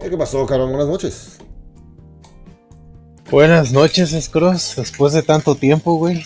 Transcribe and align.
¿Qué 0.00 0.16
pasó, 0.16 0.44
cabrón? 0.46 0.70
Buenas 0.70 0.88
noches. 0.88 1.38
Buenas 3.30 3.70
noches, 3.70 4.10
Scross. 4.24 4.74
Después 4.76 5.12
de 5.12 5.22
tanto 5.22 5.54
tiempo, 5.54 5.94
güey. 5.94 6.24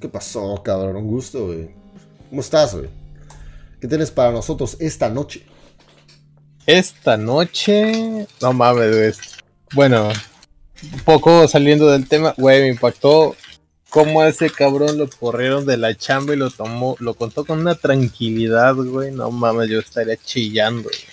¿Qué 0.00 0.08
pasó, 0.08 0.60
cabrón? 0.62 0.96
Un 0.96 1.06
gusto, 1.06 1.46
güey. 1.46 1.70
¿Cómo 2.28 2.40
estás, 2.40 2.74
güey? 2.74 2.90
¿Qué 3.80 3.86
tienes 3.86 4.10
para 4.10 4.32
nosotros 4.32 4.76
esta 4.80 5.08
noche? 5.08 5.46
Esta 6.66 7.16
noche. 7.16 8.26
No 8.42 8.52
mames, 8.52 8.90
güey. 8.90 9.12
Bueno, 9.74 10.10
un 10.92 11.00
poco 11.00 11.46
saliendo 11.48 11.88
del 11.88 12.08
tema, 12.08 12.34
güey, 12.36 12.62
me 12.62 12.68
impactó 12.68 13.36
cómo 13.88 14.20
a 14.20 14.28
ese 14.28 14.50
cabrón 14.50 14.98
lo 14.98 15.08
corrieron 15.08 15.64
de 15.64 15.76
la 15.76 15.94
chamba 15.94 16.34
y 16.34 16.36
lo 16.36 16.50
tomó, 16.50 16.96
lo 16.98 17.14
contó 17.14 17.44
con 17.44 17.60
una 17.60 17.76
tranquilidad, 17.76 18.74
güey. 18.74 19.12
No 19.12 19.30
mames, 19.30 19.70
yo 19.70 19.78
estaría 19.78 20.16
chillando, 20.16 20.82
güey. 20.82 21.11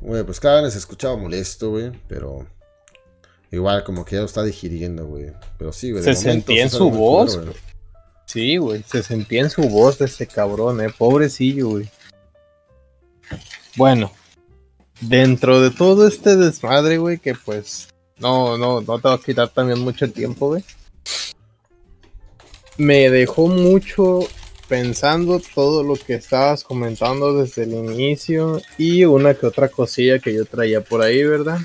Güey, 0.00 0.24
pues 0.24 0.40
cada 0.40 0.62
vez 0.62 0.72
se 0.72 0.78
escuchaba 0.78 1.16
molesto, 1.16 1.70
güey, 1.70 1.92
pero 2.08 2.46
igual 3.50 3.84
como 3.84 4.04
que 4.04 4.16
ya 4.16 4.20
lo 4.20 4.26
está 4.26 4.42
digiriendo, 4.42 5.06
güey. 5.06 5.32
Pero 5.58 5.72
sí, 5.72 5.92
güey. 5.92 6.02
Se 6.02 6.14
sentía 6.14 6.62
en 6.62 6.70
su 6.70 6.90
voz. 6.90 7.38
Sí, 8.24 8.56
güey, 8.56 8.84
se 8.84 9.02
sentía 9.02 9.42
en 9.42 9.50
su 9.50 9.62
voz 9.62 9.98
de 9.98 10.06
ese 10.06 10.26
cabrón, 10.26 10.80
eh, 10.80 10.88
pobrecillo, 10.96 11.70
güey. 11.70 11.90
Bueno, 13.76 14.12
dentro 15.00 15.60
de 15.60 15.70
todo 15.70 16.06
este 16.06 16.36
desmadre, 16.36 16.98
güey, 16.98 17.18
que 17.18 17.34
pues 17.34 17.88
no, 18.18 18.56
no, 18.56 18.80
no 18.80 18.98
te 18.98 19.08
va 19.08 19.14
a 19.14 19.20
quitar 19.20 19.48
también 19.48 19.80
mucho 19.80 20.10
tiempo, 20.10 20.48
güey. 20.48 20.64
Me 22.76 23.10
dejó 23.10 23.48
mucho 23.48 24.20
pensando 24.70 25.42
todo 25.52 25.82
lo 25.82 25.96
que 25.96 26.14
estabas 26.14 26.62
comentando 26.62 27.34
desde 27.34 27.64
el 27.64 27.74
inicio 27.74 28.62
y 28.78 29.04
una 29.04 29.34
que 29.34 29.46
otra 29.46 29.68
cosilla 29.68 30.20
que 30.20 30.32
yo 30.32 30.44
traía 30.44 30.80
por 30.80 31.02
ahí, 31.02 31.24
¿verdad? 31.24 31.58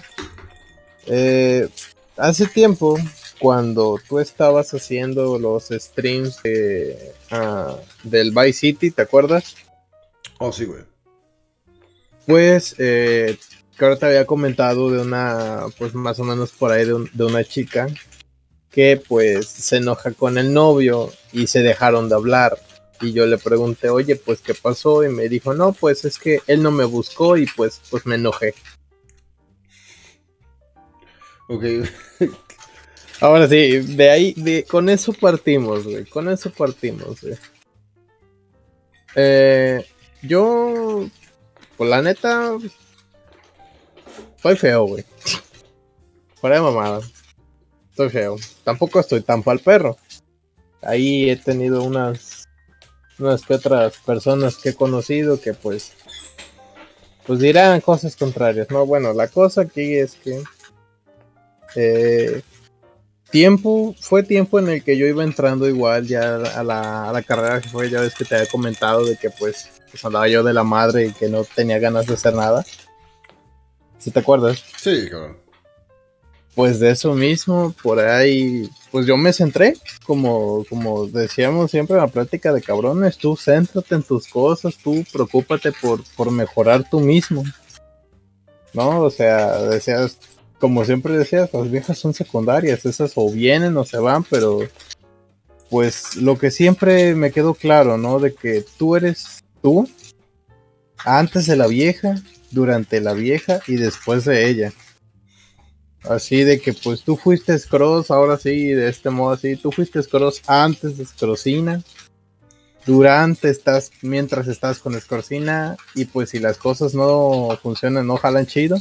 Eh, 1.06 1.70
hace 2.18 2.48
tiempo, 2.48 2.98
cuando 3.38 4.00
tú 4.10 4.18
estabas 4.18 4.74
haciendo 4.74 5.38
los 5.38 5.68
streams 5.70 6.42
de, 6.42 7.14
ah, 7.30 7.78
del 8.02 8.32
Vice 8.32 8.54
City, 8.54 8.90
¿te 8.90 9.04
acuerdas? 9.04 9.56
Oh, 10.40 10.52
sí, 10.52 10.66
güey. 10.66 10.82
Pues, 12.26 12.74
eh, 12.80 13.38
que 13.78 13.86
ahora 13.86 13.98
te 13.98 14.08
había 14.08 14.26
comentado 14.26 14.90
de 14.90 15.02
una, 15.02 15.66
pues 15.78 15.94
más 15.94 16.18
o 16.18 16.24
menos 16.24 16.52
por 16.54 16.72
ahí 16.72 16.86
de, 16.86 17.08
de 17.14 17.24
una 17.24 17.44
chica 17.44 17.88
que 18.72 19.00
pues 19.08 19.48
se 19.48 19.78
enoja 19.78 20.12
con 20.12 20.40
el 20.40 20.52
novio 20.52 21.14
y 21.32 21.46
se 21.46 21.62
dejaron 21.62 22.10
de 22.10 22.16
hablar 22.16 22.58
y 23.02 23.14
yo 23.14 23.26
le 23.26 23.38
pregunté, 23.38 23.90
oye, 23.90 24.16
pues 24.16 24.42
qué 24.42 24.54
pasó 24.54 25.04
y 25.04 25.10
me 25.10 25.30
dijo, 25.30 25.54
no, 25.54 25.74
pues 25.74 26.06
es 26.06 26.18
que 26.18 26.42
él 26.48 26.64
no 26.64 26.72
me 26.72 26.86
buscó 26.86 27.38
y 27.38 27.46
pues, 27.46 27.82
pues 27.90 28.06
me 28.06 28.16
enojé. 28.16 28.54
Ok. 31.48 31.64
Ahora 33.22 33.48
sí, 33.48 33.80
de 33.80 34.10
ahí, 34.10 34.34
de, 34.34 34.66
con 34.66 34.90
eso 34.90 35.14
partimos, 35.14 35.86
güey, 35.86 36.06
con 36.06 36.30
eso 36.30 36.52
partimos, 36.52 37.22
güey. 37.22 37.38
Eh, 39.16 39.86
yo, 40.22 41.08
pues 41.78 41.90
la 41.90 42.02
neta, 42.02 42.58
estoy 44.36 44.56
feo, 44.58 44.86
güey. 44.86 45.06
Fuera 46.36 46.58
de 46.58 46.62
mamada. 46.62 47.02
Estoy 47.92 48.10
feo. 48.10 48.36
Tampoco 48.66 49.00
estoy 49.00 49.22
tan 49.22 49.42
pa'l 49.42 49.60
perro. 49.60 49.98
Ahí 50.82 51.30
he 51.30 51.38
tenido 51.38 51.82
unas 51.84 52.45
unas 53.20 53.44
que 53.44 53.54
otras 53.54 53.98
personas 54.06 54.58
que 54.58 54.70
he 54.70 54.76
conocido 54.76 55.40
que 55.40 55.54
pues 55.54 55.94
pues 57.26 57.40
dirán 57.40 57.82
cosas 57.82 58.16
contrarias, 58.16 58.70
¿no? 58.70 58.86
Bueno, 58.86 59.14
la 59.14 59.28
cosa 59.28 59.62
aquí 59.62 59.96
es 59.96 60.16
que 60.16 60.44
eh, 61.76 62.42
tiempo, 63.30 63.96
fue 64.00 64.24
tiempo 64.24 64.60
en 64.60 64.70
el 64.70 64.84
que 64.84 64.98
yo 64.98 65.08
iba 65.08 65.24
entrando 65.24 65.68
igual 65.68 66.06
ya 66.08 66.36
a 66.36 66.64
la, 66.64 67.10
a 67.10 67.12
la 67.12 67.24
carrera 67.24 67.62
que 67.62 67.70
fue, 67.70 67.90
ya 67.90 68.02
ves 68.02 68.14
que 68.14 68.26
te 68.26 68.36
había 68.36 68.48
comentado 68.48 69.06
de 69.06 69.18
que 69.18 69.30
pues, 69.30 69.70
pues 69.90 70.32
yo 70.32 70.44
de 70.44 70.54
la 70.54 70.64
madre 70.64 71.08
y 71.08 71.14
que 71.14 71.28
no 71.28 71.44
tenía 71.44 71.80
ganas 71.80 72.06
de 72.06 72.14
hacer 72.14 72.34
nada. 72.34 72.64
¿Sí 73.98 74.12
te 74.12 74.20
acuerdas? 74.20 74.64
Sí. 74.78 75.10
Pues 76.56 76.80
de 76.80 76.92
eso 76.92 77.14
mismo, 77.14 77.76
por 77.84 78.00
ahí, 78.00 78.70
pues 78.90 79.06
yo 79.06 79.18
me 79.18 79.34
centré, 79.34 79.76
como, 80.06 80.64
como 80.70 81.06
decíamos 81.06 81.70
siempre 81.70 81.98
en 81.98 82.02
la 82.02 82.08
práctica 82.08 82.54
de 82.54 82.62
cabrones, 82.62 83.18
tú 83.18 83.36
céntrate 83.36 83.96
en 83.96 84.04
tus 84.04 84.28
cosas, 84.28 84.78
tú 84.82 85.04
preocúpate 85.12 85.74
por, 85.74 86.02
por 86.16 86.32
mejorar 86.32 86.90
tú 86.90 87.02
mismo. 87.02 87.44
¿No? 88.74 89.02
O 89.02 89.10
sea, 89.10 89.62
decías, 89.64 90.18
como 90.60 90.86
siempre 90.86 91.18
decías, 91.18 91.54
las 91.54 91.70
viejas 91.70 91.98
son 91.98 92.14
secundarias, 92.14 92.86
esas 92.86 93.12
o 93.16 93.30
vienen 93.30 93.76
o 93.76 93.84
se 93.84 93.98
van, 93.98 94.24
pero 94.24 94.60
pues 95.70 96.16
lo 96.16 96.38
que 96.38 96.52
siempre 96.52 97.16
me 97.16 97.32
quedó 97.32 97.54
claro, 97.54 97.98
¿no? 97.98 98.20
De 98.20 98.34
que 98.34 98.64
tú 98.78 98.96
eres 98.96 99.44
tú, 99.62 99.90
antes 101.04 101.48
de 101.48 101.58
la 101.58 101.68
vieja, 101.68 102.16
durante 102.52 103.02
la 103.02 103.14
vieja 103.14 103.60
y 103.68 103.76
después 103.76 104.26
de 104.26 104.48
ella. 104.50 104.74
Así 106.10 106.44
de 106.44 106.60
que 106.60 106.74
pues 106.74 107.04
tú 107.04 107.16
fuiste 107.16 107.58
Scross, 107.58 108.12
ahora 108.12 108.38
sí, 108.38 108.68
de 108.68 108.90
este 108.90 109.10
modo 109.10 109.34
así, 109.34 109.56
tú 109.56 109.72
fuiste 109.72 110.02
Scross 110.02 110.42
antes 110.48 110.98
de 110.98 111.06
Scrossina, 111.06 111.82
durante 112.86 113.50
estás, 113.50 113.92
mientras 114.02 114.48
estás 114.48 114.80
con 114.80 115.00
Scrossina, 115.00 115.76
y 115.96 116.06
pues 116.06 116.30
si 116.30 116.40
las 116.40 116.58
cosas 116.58 116.94
no 116.94 117.58
funcionan, 117.62 118.06
no 118.06 118.18
jalan 118.18 118.46
chido, 118.46 118.78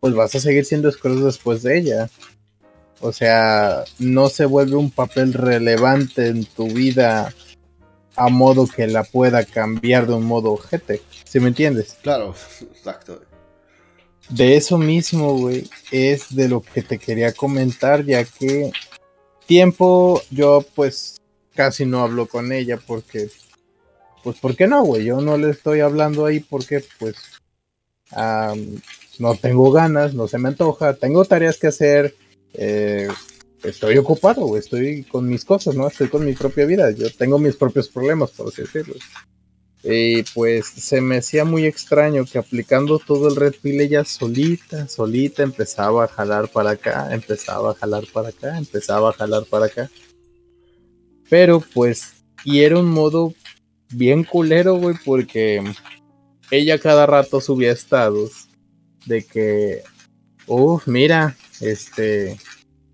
pues 0.00 0.14
vas 0.14 0.34
a 0.34 0.40
seguir 0.40 0.64
siendo 0.64 0.90
Scross 0.90 1.24
después 1.24 1.62
de 1.62 1.78
ella. 1.78 2.10
O 3.00 3.12
sea, 3.12 3.84
no 3.98 4.28
se 4.28 4.44
vuelve 4.44 4.76
un 4.76 4.90
papel 4.90 5.32
relevante 5.32 6.28
en 6.28 6.44
tu 6.44 6.68
vida 6.68 7.32
a 8.16 8.28
modo 8.28 8.66
que 8.66 8.86
la 8.88 9.04
pueda 9.04 9.44
cambiar 9.44 10.06
de 10.06 10.14
un 10.14 10.24
modo 10.24 10.50
objeto. 10.52 10.94
¿Sí 11.24 11.40
me 11.40 11.48
entiendes? 11.48 11.96
Claro, 12.02 12.34
exacto. 12.60 13.20
De 14.30 14.56
eso 14.56 14.76
mismo, 14.76 15.38
güey, 15.38 15.68
es 15.90 16.34
de 16.34 16.48
lo 16.48 16.60
que 16.60 16.82
te 16.82 16.98
quería 16.98 17.32
comentar, 17.32 18.04
ya 18.04 18.24
que 18.24 18.70
tiempo 19.46 20.20
yo 20.30 20.64
pues 20.74 21.16
casi 21.54 21.86
no 21.86 22.02
hablo 22.02 22.26
con 22.26 22.52
ella 22.52 22.78
porque, 22.86 23.30
pues, 24.22 24.38
¿por 24.38 24.54
qué 24.54 24.66
no, 24.66 24.84
güey? 24.84 25.04
Yo 25.04 25.20
no 25.20 25.38
le 25.38 25.50
estoy 25.50 25.80
hablando 25.80 26.26
ahí 26.26 26.40
porque, 26.40 26.84
pues, 26.98 27.16
no 29.18 29.34
tengo 29.34 29.72
ganas, 29.72 30.14
no 30.14 30.28
se 30.28 30.38
me 30.38 30.50
antoja, 30.50 30.94
tengo 30.94 31.24
tareas 31.24 31.56
que 31.56 31.66
hacer, 31.68 32.14
eh, 32.52 33.08
estoy 33.62 33.98
ocupado, 33.98 34.56
estoy 34.56 35.04
con 35.04 35.28
mis 35.28 35.44
cosas, 35.44 35.74
¿no? 35.74 35.88
Estoy 35.88 36.08
con 36.08 36.24
mi 36.24 36.34
propia 36.34 36.66
vida, 36.66 36.90
yo 36.90 37.10
tengo 37.10 37.38
mis 37.38 37.56
propios 37.56 37.88
problemas, 37.88 38.30
por 38.30 38.48
así 38.48 38.62
decirlo. 38.62 38.94
Y 39.90 40.22
pues 40.34 40.66
se 40.66 41.00
me 41.00 41.16
hacía 41.16 41.46
muy 41.46 41.64
extraño 41.64 42.26
que 42.26 42.36
aplicando 42.36 42.98
todo 42.98 43.28
el 43.28 43.36
red 43.36 43.54
pill 43.62 43.80
ella 43.80 44.04
solita, 44.04 44.86
solita 44.86 45.42
empezaba 45.42 46.04
a 46.04 46.08
jalar 46.08 46.48
para 46.48 46.72
acá, 46.72 47.08
empezaba 47.10 47.70
a 47.70 47.74
jalar 47.74 48.04
para 48.12 48.28
acá, 48.28 48.58
empezaba 48.58 49.08
a 49.08 49.12
jalar 49.14 49.46
para 49.46 49.64
acá. 49.64 49.90
Pero 51.30 51.64
pues, 51.72 52.22
y 52.44 52.60
era 52.60 52.78
un 52.78 52.90
modo 52.90 53.32
bien 53.90 54.24
culero, 54.24 54.74
güey, 54.74 54.94
porque 55.06 55.64
ella 56.50 56.78
cada 56.78 57.06
rato 57.06 57.40
subía 57.40 57.72
estados 57.72 58.48
de 59.06 59.24
que, 59.24 59.84
uff, 60.46 60.86
mira, 60.86 61.34
este, 61.62 62.38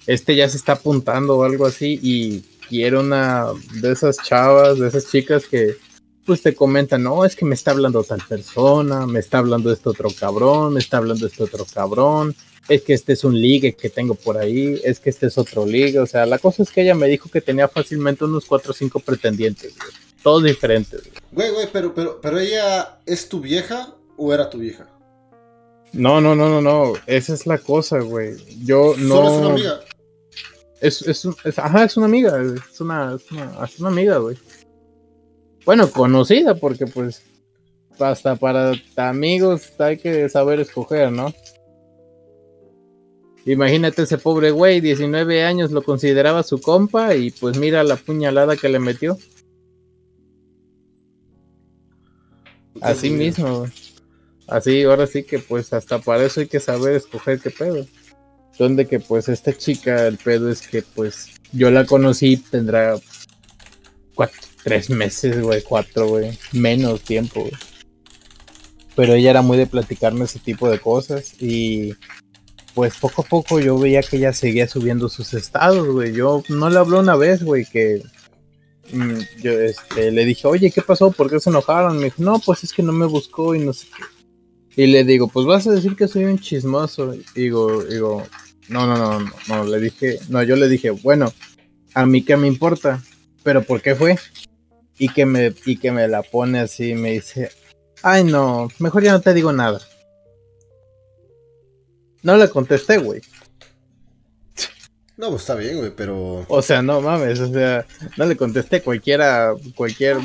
este 0.06 0.36
ya 0.36 0.48
se 0.48 0.58
está 0.58 0.74
apuntando 0.74 1.38
o 1.38 1.42
algo 1.42 1.66
así 1.66 1.98
y, 2.00 2.44
y 2.70 2.84
era 2.84 3.00
una 3.00 3.46
de 3.80 3.90
esas 3.90 4.18
chavas, 4.18 4.78
de 4.78 4.86
esas 4.86 5.10
chicas 5.10 5.46
que 5.46 5.74
pues 6.24 6.42
te 6.42 6.54
comentan, 6.54 7.02
no, 7.02 7.24
es 7.24 7.36
que 7.36 7.44
me 7.44 7.54
está 7.54 7.72
hablando 7.72 8.02
tal 8.02 8.22
persona, 8.26 9.06
me 9.06 9.20
está 9.20 9.38
hablando 9.38 9.72
este 9.72 9.88
otro 9.88 10.08
cabrón, 10.10 10.74
me 10.74 10.80
está 10.80 10.98
hablando 10.98 11.26
este 11.26 11.42
otro 11.42 11.66
cabrón, 11.72 12.34
es 12.68 12.82
que 12.82 12.94
este 12.94 13.12
es 13.12 13.24
un 13.24 13.38
ligue 13.38 13.74
que 13.74 13.90
tengo 13.90 14.14
por 14.14 14.38
ahí, 14.38 14.80
es 14.84 15.00
que 15.00 15.10
este 15.10 15.26
es 15.26 15.36
otro 15.36 15.66
ligue, 15.66 15.98
o 15.98 16.06
sea, 16.06 16.24
la 16.26 16.38
cosa 16.38 16.62
es 16.62 16.70
que 16.70 16.82
ella 16.82 16.94
me 16.94 17.08
dijo 17.08 17.28
que 17.28 17.40
tenía 17.40 17.68
fácilmente 17.68 18.24
unos 18.24 18.46
4 18.46 18.70
o 18.70 18.74
5 18.74 19.00
pretendientes, 19.00 19.76
güey, 19.76 19.90
todos 20.22 20.42
diferentes. 20.44 21.02
Güey, 21.30 21.50
güey, 21.50 21.68
pero, 21.72 21.94
pero, 21.94 22.20
pero 22.20 22.38
ella 22.38 22.98
es 23.04 23.28
tu 23.28 23.40
vieja 23.40 23.94
o 24.16 24.32
era 24.32 24.48
tu 24.48 24.58
vieja? 24.58 24.88
No, 25.92 26.20
no, 26.20 26.34
no, 26.34 26.48
no, 26.48 26.60
no, 26.60 26.94
esa 27.06 27.34
es 27.34 27.46
la 27.46 27.58
cosa, 27.58 28.00
güey. 28.00 28.36
Yo 28.64 28.94
no... 28.98 29.16
Solo 29.16 29.28
es 29.28 29.36
una 29.36 29.50
amiga. 29.50 29.80
Es, 30.80 31.02
es, 31.02 31.26
es, 31.44 31.58
ajá, 31.58 31.84
es 31.84 31.96
una 31.96 32.06
amiga, 32.06 32.42
es 32.42 32.80
una, 32.80 33.14
es 33.14 33.30
una, 33.30 33.64
es 33.64 33.78
una 33.78 33.88
amiga, 33.88 34.18
güey. 34.18 34.36
Bueno, 35.64 35.90
conocida, 35.90 36.54
porque 36.54 36.86
pues 36.86 37.22
hasta 37.98 38.36
para 38.36 38.72
amigos 38.96 39.72
hay 39.78 39.98
que 39.98 40.28
saber 40.28 40.60
escoger, 40.60 41.10
¿no? 41.12 41.32
Imagínate 43.46 44.02
ese 44.02 44.18
pobre 44.18 44.50
güey, 44.50 44.80
19 44.80 45.44
años 45.44 45.70
lo 45.70 45.82
consideraba 45.82 46.42
su 46.42 46.60
compa 46.60 47.14
y 47.14 47.30
pues 47.30 47.58
mira 47.58 47.84
la 47.84 47.96
puñalada 47.96 48.56
que 48.56 48.68
le 48.68 48.78
metió. 48.78 49.18
Así 52.80 53.10
mismo. 53.10 53.66
Así, 54.46 54.82
ahora 54.82 55.06
sí 55.06 55.22
que 55.24 55.38
pues 55.38 55.72
hasta 55.72 55.98
para 55.98 56.24
eso 56.24 56.40
hay 56.40 56.48
que 56.48 56.60
saber 56.60 56.94
escoger 56.96 57.40
qué 57.40 57.50
pedo. 57.50 57.86
Donde 58.58 58.86
que 58.86 59.00
pues 59.00 59.28
esta 59.28 59.52
chica, 59.52 60.06
el 60.06 60.16
pedo 60.16 60.50
es 60.50 60.66
que 60.66 60.82
pues 60.82 61.30
yo 61.52 61.70
la 61.70 61.84
conocí, 61.84 62.36
tendrá 62.36 62.98
cuatro, 64.14 64.40
tres 64.64 64.90
meses, 64.90 65.40
güey, 65.40 65.62
cuatro, 65.62 66.08
güey, 66.08 66.36
menos 66.52 67.02
tiempo, 67.02 67.40
güey. 67.40 67.52
Pero 68.96 69.14
ella 69.14 69.30
era 69.30 69.42
muy 69.42 69.58
de 69.58 69.66
platicarme 69.66 70.24
ese 70.24 70.38
tipo 70.38 70.68
de 70.68 70.78
cosas 70.80 71.34
y 71.40 71.94
pues 72.74 72.96
poco 72.96 73.22
a 73.22 73.24
poco 73.24 73.60
yo 73.60 73.78
veía 73.78 74.02
que 74.02 74.16
ella 74.16 74.32
seguía 74.32 74.66
subiendo 74.66 75.08
sus 75.08 75.34
estados, 75.34 75.86
güey. 75.88 76.12
Yo 76.12 76.42
no 76.48 76.70
le 76.70 76.78
hablé 76.78 76.98
una 76.98 77.14
vez, 77.14 77.42
güey, 77.42 77.66
que 77.66 78.02
mm, 78.92 79.42
yo 79.42 79.52
este, 79.52 80.10
le 80.10 80.24
dije, 80.24 80.48
oye, 80.48 80.70
¿qué 80.70 80.80
pasó? 80.80 81.10
¿Por 81.10 81.30
qué 81.30 81.38
se 81.38 81.50
enojaron? 81.50 81.98
Me 81.98 82.04
dijo, 82.04 82.22
no, 82.22 82.38
pues 82.38 82.64
es 82.64 82.72
que 82.72 82.82
no 82.82 82.92
me 82.92 83.06
buscó 83.06 83.54
y 83.54 83.60
no 83.60 83.72
sé 83.72 83.86
qué. 83.96 84.82
Y 84.82 84.86
le 84.88 85.04
digo, 85.04 85.28
pues 85.28 85.46
vas 85.46 85.66
a 85.66 85.72
decir 85.72 85.94
que 85.94 86.08
soy 86.08 86.24
un 86.24 86.38
chismoso. 86.38 87.14
Y 87.14 87.42
digo, 87.42 87.84
digo, 87.84 88.24
no, 88.68 88.86
no, 88.86 88.96
no, 88.96 89.20
no, 89.20 89.30
no, 89.48 89.64
le 89.64 89.78
dije, 89.78 90.18
no, 90.28 90.42
yo 90.42 90.56
le 90.56 90.68
dije, 90.68 90.90
bueno, 90.90 91.32
a 91.94 92.06
mí 92.06 92.24
qué 92.24 92.36
me 92.36 92.48
importa, 92.48 93.02
pero 93.42 93.62
¿por 93.62 93.82
qué 93.82 93.94
fue? 93.94 94.18
Y 94.98 95.08
que 95.08 95.26
me, 95.26 95.52
y 95.66 95.76
que 95.76 95.90
me 95.90 96.06
la 96.08 96.22
pone 96.22 96.60
así, 96.60 96.94
me 96.94 97.12
dice, 97.12 97.50
ay 98.02 98.24
no, 98.24 98.68
mejor 98.78 99.02
ya 99.02 99.12
no 99.12 99.20
te 99.20 99.34
digo 99.34 99.52
nada. 99.52 99.80
No 102.22 102.36
le 102.36 102.48
contesté, 102.48 102.98
güey. 102.98 103.20
No, 105.16 105.30
pues 105.30 105.42
está 105.42 105.54
bien, 105.54 105.78
güey, 105.78 105.92
pero. 105.94 106.44
O 106.48 106.62
sea, 106.62 106.82
no 106.82 107.00
mames, 107.00 107.38
o 107.38 107.52
sea, 107.52 107.86
no 108.16 108.26
le 108.26 108.36
contesté 108.36 108.82
cualquiera, 108.82 109.54
cualquier 109.76 110.16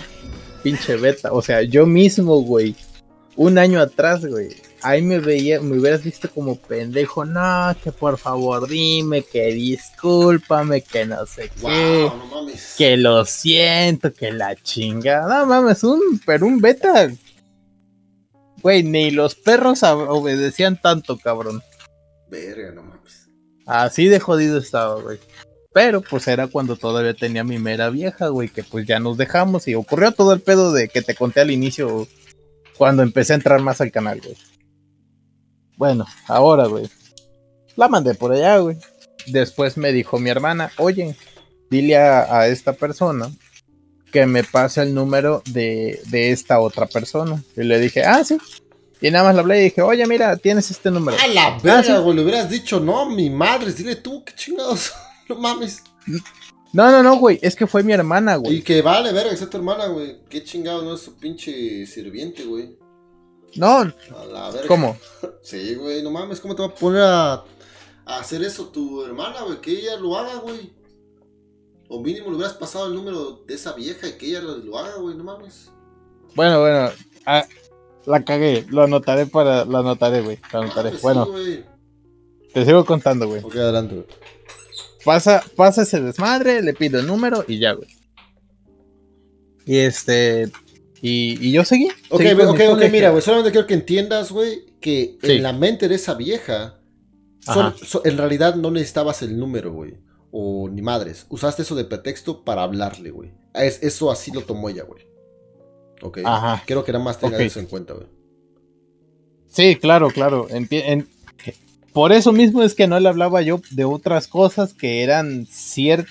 pinche 0.64 0.96
beta. 0.96 1.32
O 1.32 1.42
sea, 1.42 1.62
yo 1.62 1.86
mismo, 1.86 2.42
güey, 2.42 2.76
un 3.36 3.58
año 3.58 3.80
atrás, 3.80 4.26
güey, 4.26 4.56
ahí 4.82 5.02
me 5.02 5.20
veía, 5.20 5.62
me 5.62 5.78
hubieras 5.78 6.04
visto 6.04 6.30
como 6.30 6.56
pendejo, 6.56 7.26
no, 7.26 7.76
que 7.84 7.92
por 7.92 8.18
favor 8.18 8.68
dime, 8.68 9.24
que 9.24 9.48
discúlpame, 9.48 10.82
que 10.82 11.06
no 11.06 11.26
sé 11.26 11.52
qué, 11.62 12.12
que 12.78 12.98
lo 12.98 13.26
siento, 13.26 14.14
que 14.14 14.32
la 14.32 14.56
chingada, 14.56 15.40
no 15.40 15.46
mames, 15.46 15.84
un, 15.84 16.20
pero 16.26 16.46
un 16.46 16.60
beta, 16.60 17.10
güey, 18.62 18.84
ni 18.84 19.12
los 19.12 19.36
perros 19.36 19.84
obedecían 19.84 20.80
tanto, 20.82 21.18
cabrón. 21.18 21.62
Verga, 22.30 22.72
no 22.72 22.84
mames. 22.84 23.30
Así 23.66 24.08
de 24.08 24.20
jodido 24.20 24.58
estaba, 24.58 25.02
güey. 25.02 25.20
Pero 25.72 26.02
pues 26.02 26.28
era 26.28 26.48
cuando 26.48 26.76
todavía 26.76 27.14
tenía 27.14 27.44
mi 27.44 27.60
mera 27.60 27.90
vieja, 27.90 28.30
güey, 28.30 28.50
que 28.50 28.64
pues 28.64 28.88
ya 28.88 29.00
nos 29.00 29.18
dejamos 29.18 29.68
y 29.68 29.76
ocurrió 29.76 30.12
todo 30.12 30.34
el 30.34 30.42
pedo 30.42 30.74
de 30.74 30.90
que 30.90 31.02
te 31.02 31.16
conté 31.16 31.42
al 31.42 31.52
inicio 31.52 32.08
cuando 32.78 33.04
empecé 33.04 33.34
a 33.34 33.36
entrar 33.36 33.62
más 33.62 33.80
al 33.82 33.92
canal, 33.92 34.20
güey. 34.22 34.36
Bueno, 35.80 36.06
ahora, 36.28 36.68
güey. 36.68 36.90
La 37.78 37.88
mandé 37.88 38.14
por 38.14 38.34
allá, 38.34 38.58
güey. 38.58 38.76
Después 39.28 39.78
me 39.78 39.94
dijo 39.94 40.20
mi 40.20 40.30
hermana, 40.30 40.74
oye, 40.78 41.16
dile 41.70 41.96
a, 41.96 42.50
esta 42.50 42.74
persona 42.74 43.32
que 44.12 44.26
me 44.26 44.44
pase 44.44 44.82
el 44.82 44.94
número 44.94 45.42
de, 45.46 46.02
esta 46.12 46.60
otra 46.60 46.86
persona. 46.86 47.42
Y 47.56 47.64
le 47.64 47.80
dije, 47.80 48.04
ah, 48.04 48.26
sí. 48.26 48.38
Y 49.00 49.10
nada 49.10 49.24
más 49.24 49.36
le 49.36 49.40
hablé 49.40 49.62
y 49.62 49.64
dije, 49.64 49.82
oye, 49.82 50.06
mira, 50.06 50.36
tienes 50.36 50.70
este 50.70 50.92
número. 50.92 51.18
A 51.18 51.28
la 51.28 51.48
ah, 51.48 51.60
verga, 51.64 52.00
güey, 52.00 52.18
le 52.18 52.24
hubieras 52.24 52.50
dicho, 52.50 52.82
no, 52.82 53.10
mi 53.10 53.30
madre, 53.30 53.72
dile 53.72 53.96
tú, 53.96 54.22
qué 54.26 54.34
chingados, 54.36 54.92
no 55.30 55.36
mames. 55.36 55.82
No, 56.74 56.92
no, 56.92 57.02
no, 57.02 57.16
güey, 57.16 57.40
es 57.42 57.56
que 57.56 57.68
fue 57.68 57.84
mi 57.84 57.94
hermana, 57.94 58.36
güey. 58.36 58.58
Y 58.58 58.62
que 58.64 58.82
vale, 58.82 59.14
verga, 59.14 59.32
es 59.32 59.50
tu 59.50 59.56
hermana, 59.56 59.88
güey. 59.88 60.18
Qué 60.28 60.44
chingados, 60.44 60.84
no 60.84 60.96
es 60.96 61.02
su 61.02 61.16
pinche 61.16 61.86
sirviente, 61.86 62.44
güey. 62.44 62.78
No. 63.56 63.92
¿Cómo? 64.68 64.98
Sí, 65.42 65.74
güey, 65.76 66.04
no 66.04 66.12
mames, 66.12 66.40
¿cómo 66.40 66.56
te 66.56 66.62
va 66.62 66.68
a 66.68 66.76
poner 66.76 67.02
a, 67.02 67.44
hacer 68.06 68.44
eso 68.44 68.68
tu 68.68 69.04
hermana, 69.04 69.42
güey? 69.42 69.60
Que 69.60 69.72
ella 69.72 69.98
lo 69.98 70.16
haga, 70.16 70.36
güey. 70.36 70.72
O 71.88 72.00
mínimo 72.02 72.30
le 72.30 72.36
hubieras 72.36 72.54
pasado 72.54 72.86
el 72.88 72.94
número 72.94 73.44
de 73.48 73.56
esa 73.56 73.74
vieja 73.74 74.08
y 74.08 74.18
que 74.18 74.28
ella 74.28 74.42
lo 74.42 74.78
haga, 74.78 74.98
güey, 74.98 75.16
no 75.16 75.24
mames. 75.24 75.72
Bueno, 76.36 76.60
bueno, 76.60 76.92
ah, 77.26 77.48
la 78.06 78.24
cagué, 78.24 78.66
lo 78.70 78.84
anotaré 78.84 79.26
para, 79.26 79.66
lo 79.66 79.80
anotaré, 79.80 80.22
güey, 80.22 80.40
lo 80.54 80.60
anotaré. 80.60 80.92
bueno, 81.02 81.28
te 82.54 82.66
sigo 82.66 82.86
contando, 82.86 83.28
güey. 83.28 83.44
Ok, 83.44 83.56
adelante, 83.56 83.96
güey. 83.96 84.08
Pasa, 85.04 85.44
pasa 85.56 85.84
ese 85.84 86.02
desmadre, 86.02 86.62
le 86.62 86.74
pido 86.74 87.00
el 87.00 87.08
número 87.08 87.44
y 87.48 87.60
ya, 87.60 87.74
güey. 87.74 87.90
Y 89.66 89.78
este, 89.78 90.52
y, 91.02 91.52
yo 91.52 91.64
seguí. 91.66 91.88
Ok, 92.10 92.22
ok, 92.48 92.60
ok, 92.72 92.82
mira, 92.92 93.10
güey, 93.12 93.22
solamente 93.22 93.52
quiero 93.52 93.68
que 93.68 93.74
entiendas, 93.74 94.32
güey, 94.32 94.66
que 94.80 95.18
en 95.22 95.44
la 95.44 95.54
mente 95.54 95.88
de 95.88 95.96
esa 95.96 96.14
vieja, 96.14 96.80
en 98.04 98.18
realidad 98.18 98.56
no 98.56 98.72
necesitabas 98.72 99.22
el 99.22 99.38
número, 99.38 99.74
güey. 99.74 99.98
O 100.32 100.70
ni 100.70 100.82
madres. 100.82 101.26
Usaste 101.30 101.64
eso 101.64 101.74
de 101.74 101.86
pretexto 101.86 102.44
para 102.44 102.62
hablarle, 102.62 103.10
güey. 103.10 103.32
Es, 103.54 103.82
eso 103.82 104.12
así 104.12 104.32
lo 104.32 104.42
tomó 104.42 104.70
ella, 104.70 104.84
güey. 104.84 105.08
Ok. 106.04 106.20
Ajá. 106.24 106.62
Quiero 106.68 106.84
que 106.84 106.92
nada 106.92 107.04
más 107.04 107.18
tengas 107.18 107.42
eso 107.42 107.60
en 107.60 107.66
cuenta, 107.66 107.94
güey. 107.94 108.08
Sí, 109.48 109.76
claro, 109.76 110.10
claro. 110.10 110.48
Por 111.94 112.12
eso 112.12 112.32
mismo 112.32 112.62
es 112.62 112.76
que 112.76 112.88
no 112.88 113.00
le 113.00 113.10
hablaba 113.10 113.42
yo 113.42 113.60
de 113.72 113.84
otras 113.84 114.28
cosas 114.28 114.74
que 114.76 115.02
eran 115.02 115.48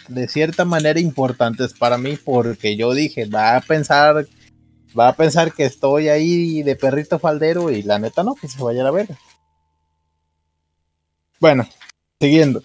de 0.08 0.28
cierta 0.28 0.64
manera 0.64 0.98
importantes 0.98 1.72
para 1.72 1.96
mí, 1.96 2.18
porque 2.22 2.76
yo 2.76 2.92
dije, 2.92 3.26
va 3.26 3.56
a 3.56 3.60
pensar 3.60 4.26
va 4.98 5.08
a 5.08 5.16
pensar 5.16 5.52
que 5.52 5.64
estoy 5.64 6.08
ahí 6.08 6.62
de 6.62 6.76
perrito 6.76 7.18
faldero 7.18 7.70
y 7.70 7.82
la 7.82 7.98
neta 7.98 8.22
no, 8.22 8.34
que 8.34 8.48
se 8.48 8.62
vaya 8.62 8.80
a 8.80 8.84
la 8.84 8.90
verga. 8.90 9.18
Bueno, 11.40 11.68
siguiendo. 12.20 12.62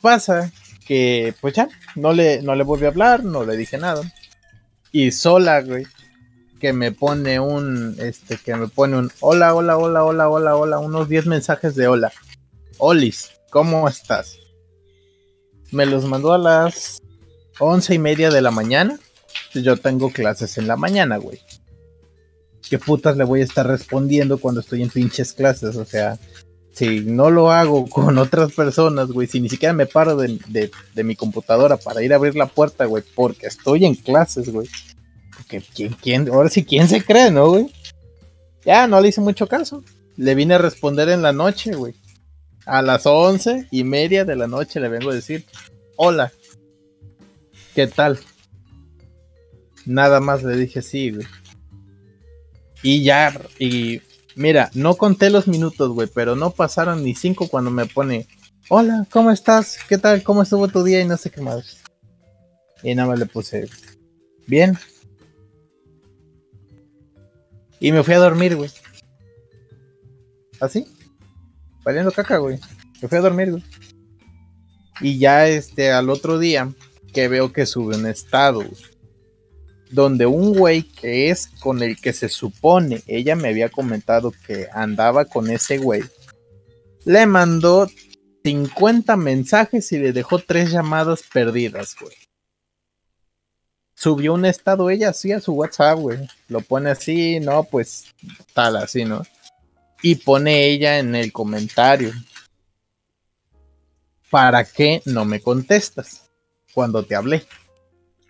Pasa 0.00 0.50
que, 0.86 1.34
pues 1.40 1.54
ya, 1.54 1.68
no 1.96 2.12
le, 2.12 2.42
no 2.42 2.54
le 2.54 2.64
volví 2.64 2.86
a 2.86 2.88
hablar, 2.88 3.24
no 3.24 3.44
le 3.44 3.56
dije 3.56 3.78
nada. 3.78 4.02
Y 4.92 5.10
sola, 5.10 5.60
güey, 5.60 5.86
que 6.60 6.72
me 6.72 6.92
pone 6.92 7.40
un, 7.40 7.96
este, 7.98 8.38
que 8.38 8.54
me 8.54 8.68
pone 8.68 8.96
un 8.96 9.12
hola, 9.20 9.54
hola, 9.54 9.76
hola, 9.76 10.04
hola, 10.04 10.28
hola, 10.28 10.56
hola, 10.56 10.78
unos 10.78 11.08
10 11.08 11.26
mensajes 11.26 11.74
de 11.74 11.88
hola. 11.88 12.12
Olis, 12.78 13.32
¿cómo 13.50 13.88
estás? 13.88 14.38
Me 15.72 15.84
los 15.84 16.04
mandó 16.04 16.32
a 16.32 16.38
las 16.38 17.02
once 17.58 17.94
y 17.94 17.98
media 17.98 18.30
de 18.30 18.40
la 18.40 18.50
mañana 18.50 18.98
yo 19.62 19.76
tengo 19.76 20.10
clases 20.10 20.58
en 20.58 20.66
la 20.66 20.76
mañana, 20.76 21.16
güey. 21.16 21.40
¿Qué 22.68 22.78
putas 22.78 23.16
le 23.16 23.24
voy 23.24 23.42
a 23.42 23.44
estar 23.44 23.66
respondiendo 23.66 24.38
cuando 24.38 24.60
estoy 24.60 24.82
en 24.82 24.88
pinches 24.88 25.32
clases? 25.32 25.76
O 25.76 25.84
sea, 25.84 26.18
si 26.72 27.00
no 27.00 27.30
lo 27.30 27.52
hago 27.52 27.86
con 27.88 28.18
otras 28.18 28.52
personas, 28.52 29.08
güey, 29.08 29.28
si 29.28 29.40
ni 29.40 29.48
siquiera 29.48 29.72
me 29.72 29.86
paro 29.86 30.16
de, 30.16 30.70
mi 30.96 31.14
computadora 31.14 31.76
para 31.76 32.02
ir 32.02 32.12
a 32.12 32.16
abrir 32.16 32.34
la 32.34 32.46
puerta, 32.46 32.84
güey, 32.86 33.04
porque 33.14 33.46
estoy 33.46 33.84
en 33.84 33.94
clases, 33.94 34.48
güey. 34.50 34.68
Porque 35.36 35.62
¿quién, 35.74 35.96
quién, 36.00 36.28
ahora 36.28 36.48
sí, 36.48 36.64
¿quién 36.64 36.88
se 36.88 37.04
cree, 37.04 37.30
no, 37.30 37.48
güey? 37.50 37.72
Ya, 38.64 38.86
no 38.86 39.00
le 39.00 39.08
hice 39.08 39.20
mucho 39.20 39.46
caso. 39.46 39.84
Le 40.16 40.34
vine 40.34 40.54
a 40.54 40.58
responder 40.58 41.08
en 41.10 41.22
la 41.22 41.32
noche, 41.32 41.72
güey. 41.72 41.94
A 42.66 42.80
las 42.82 43.04
once 43.04 43.68
y 43.70 43.84
media 43.84 44.24
de 44.24 44.36
la 44.36 44.46
noche 44.46 44.80
le 44.80 44.88
vengo 44.88 45.10
a 45.10 45.14
decir, 45.14 45.44
hola, 45.96 46.32
¿qué 47.74 47.86
tal? 47.86 48.18
Nada 49.86 50.20
más 50.20 50.42
le 50.42 50.56
dije 50.56 50.82
sí, 50.82 51.10
güey. 51.10 51.26
Y 52.82 53.02
ya, 53.02 53.32
y 53.58 54.02
mira, 54.36 54.70
no 54.74 54.96
conté 54.96 55.30
los 55.30 55.48
minutos, 55.48 55.90
güey, 55.90 56.08
pero 56.12 56.36
no 56.36 56.50
pasaron 56.50 57.02
ni 57.02 57.14
cinco 57.14 57.48
cuando 57.48 57.70
me 57.70 57.86
pone, 57.86 58.26
hola, 58.68 59.06
¿cómo 59.10 59.30
estás? 59.30 59.78
¿Qué 59.88 59.98
tal? 59.98 60.22
¿Cómo 60.22 60.42
estuvo 60.42 60.68
tu 60.68 60.82
día? 60.84 61.00
Y 61.00 61.06
no 61.06 61.16
sé 61.16 61.30
qué 61.30 61.40
más. 61.40 61.82
Y 62.82 62.94
nada 62.94 63.08
más 63.08 63.18
le 63.18 63.26
puse, 63.26 63.68
bien. 64.46 64.78
Y 67.80 67.92
me 67.92 68.02
fui 68.02 68.14
a 68.14 68.18
dormir, 68.18 68.56
güey. 68.56 68.70
¿Así? 70.60 70.86
Valiendo 71.84 72.12
caca, 72.12 72.38
güey. 72.38 72.58
Me 73.00 73.08
fui 73.08 73.18
a 73.18 73.22
dormir, 73.22 73.50
güey. 73.50 73.64
Y 75.00 75.18
ya 75.18 75.48
este, 75.48 75.90
al 75.90 76.08
otro 76.08 76.38
día, 76.38 76.72
que 77.12 77.28
veo 77.28 77.52
que 77.52 77.66
sube 77.66 77.96
un 77.96 78.06
estado, 78.06 78.60
güey 78.60 78.93
donde 79.94 80.26
un 80.26 80.52
güey 80.54 80.82
que 80.82 81.30
es 81.30 81.46
con 81.60 81.80
el 81.80 82.00
que 82.00 82.12
se 82.12 82.28
supone, 82.28 83.02
ella 83.06 83.36
me 83.36 83.48
había 83.48 83.68
comentado 83.68 84.32
que 84.44 84.66
andaba 84.72 85.24
con 85.24 85.48
ese 85.48 85.78
güey, 85.78 86.02
le 87.04 87.26
mandó 87.26 87.88
50 88.42 89.16
mensajes 89.16 89.92
y 89.92 89.98
le 89.98 90.12
dejó 90.12 90.40
tres 90.40 90.72
llamadas 90.72 91.22
perdidas, 91.32 91.94
güey. 92.00 92.12
Subió 93.94 94.34
un 94.34 94.44
estado 94.44 94.90
ella 94.90 95.10
así 95.10 95.30
a 95.30 95.40
su 95.40 95.52
WhatsApp, 95.52 95.96
güey. 96.00 96.18
Lo 96.48 96.60
pone 96.60 96.90
así, 96.90 97.38
no, 97.38 97.62
pues 97.62 98.06
tal 98.52 98.76
así, 98.76 99.04
¿no? 99.04 99.22
Y 100.02 100.16
pone 100.16 100.66
ella 100.66 100.98
en 100.98 101.14
el 101.14 101.32
comentario. 101.32 102.10
¿Para 104.28 104.64
qué 104.64 105.02
no 105.04 105.24
me 105.24 105.40
contestas 105.40 106.28
cuando 106.74 107.04
te 107.04 107.14
hablé? 107.14 107.46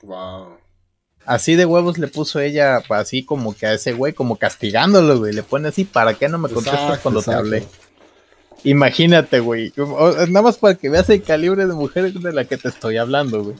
Wow. 0.02 0.63
Así 1.26 1.57
de 1.57 1.64
huevos 1.64 1.99
le 1.99 2.09
puso 2.09 2.40
ella, 2.40 2.83
así 2.90 3.25
como 3.25 3.54
que 3.54 3.66
a 3.66 3.75
ese 3.75 3.93
güey, 3.93 4.12
como 4.12 4.37
castigándolo, 4.37 5.19
güey. 5.19 5.33
Le 5.33 5.43
pone 5.43 5.69
así, 5.69 5.85
¿para 5.85 6.14
qué 6.14 6.28
no 6.28 6.38
me 6.38 6.50
contestas 6.50 6.99
cuando 7.00 7.23
te 7.23 7.33
hablé? 7.33 7.66
Imagínate, 8.62 9.40
güey. 9.40 9.73
Nada 9.76 10.43
más 10.43 10.59
para 10.59 10.75
que 10.75 10.90
veas 10.90 11.09
el 11.11 11.23
calibre 11.23 11.66
de 11.66 11.75
mujer 11.75 12.12
de 12.12 12.33
la 12.33 12.45
que 12.45 12.57
te 12.57 12.69
estoy 12.69 12.99
hablando, 12.99 13.43
güey. 13.43 13.57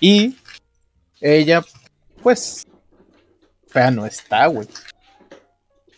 Y 0.00 0.36
ella, 1.20 1.64
pues, 2.22 2.66
fea 3.68 3.90
no 3.90 4.06
está, 4.06 4.46
güey. 4.46 4.68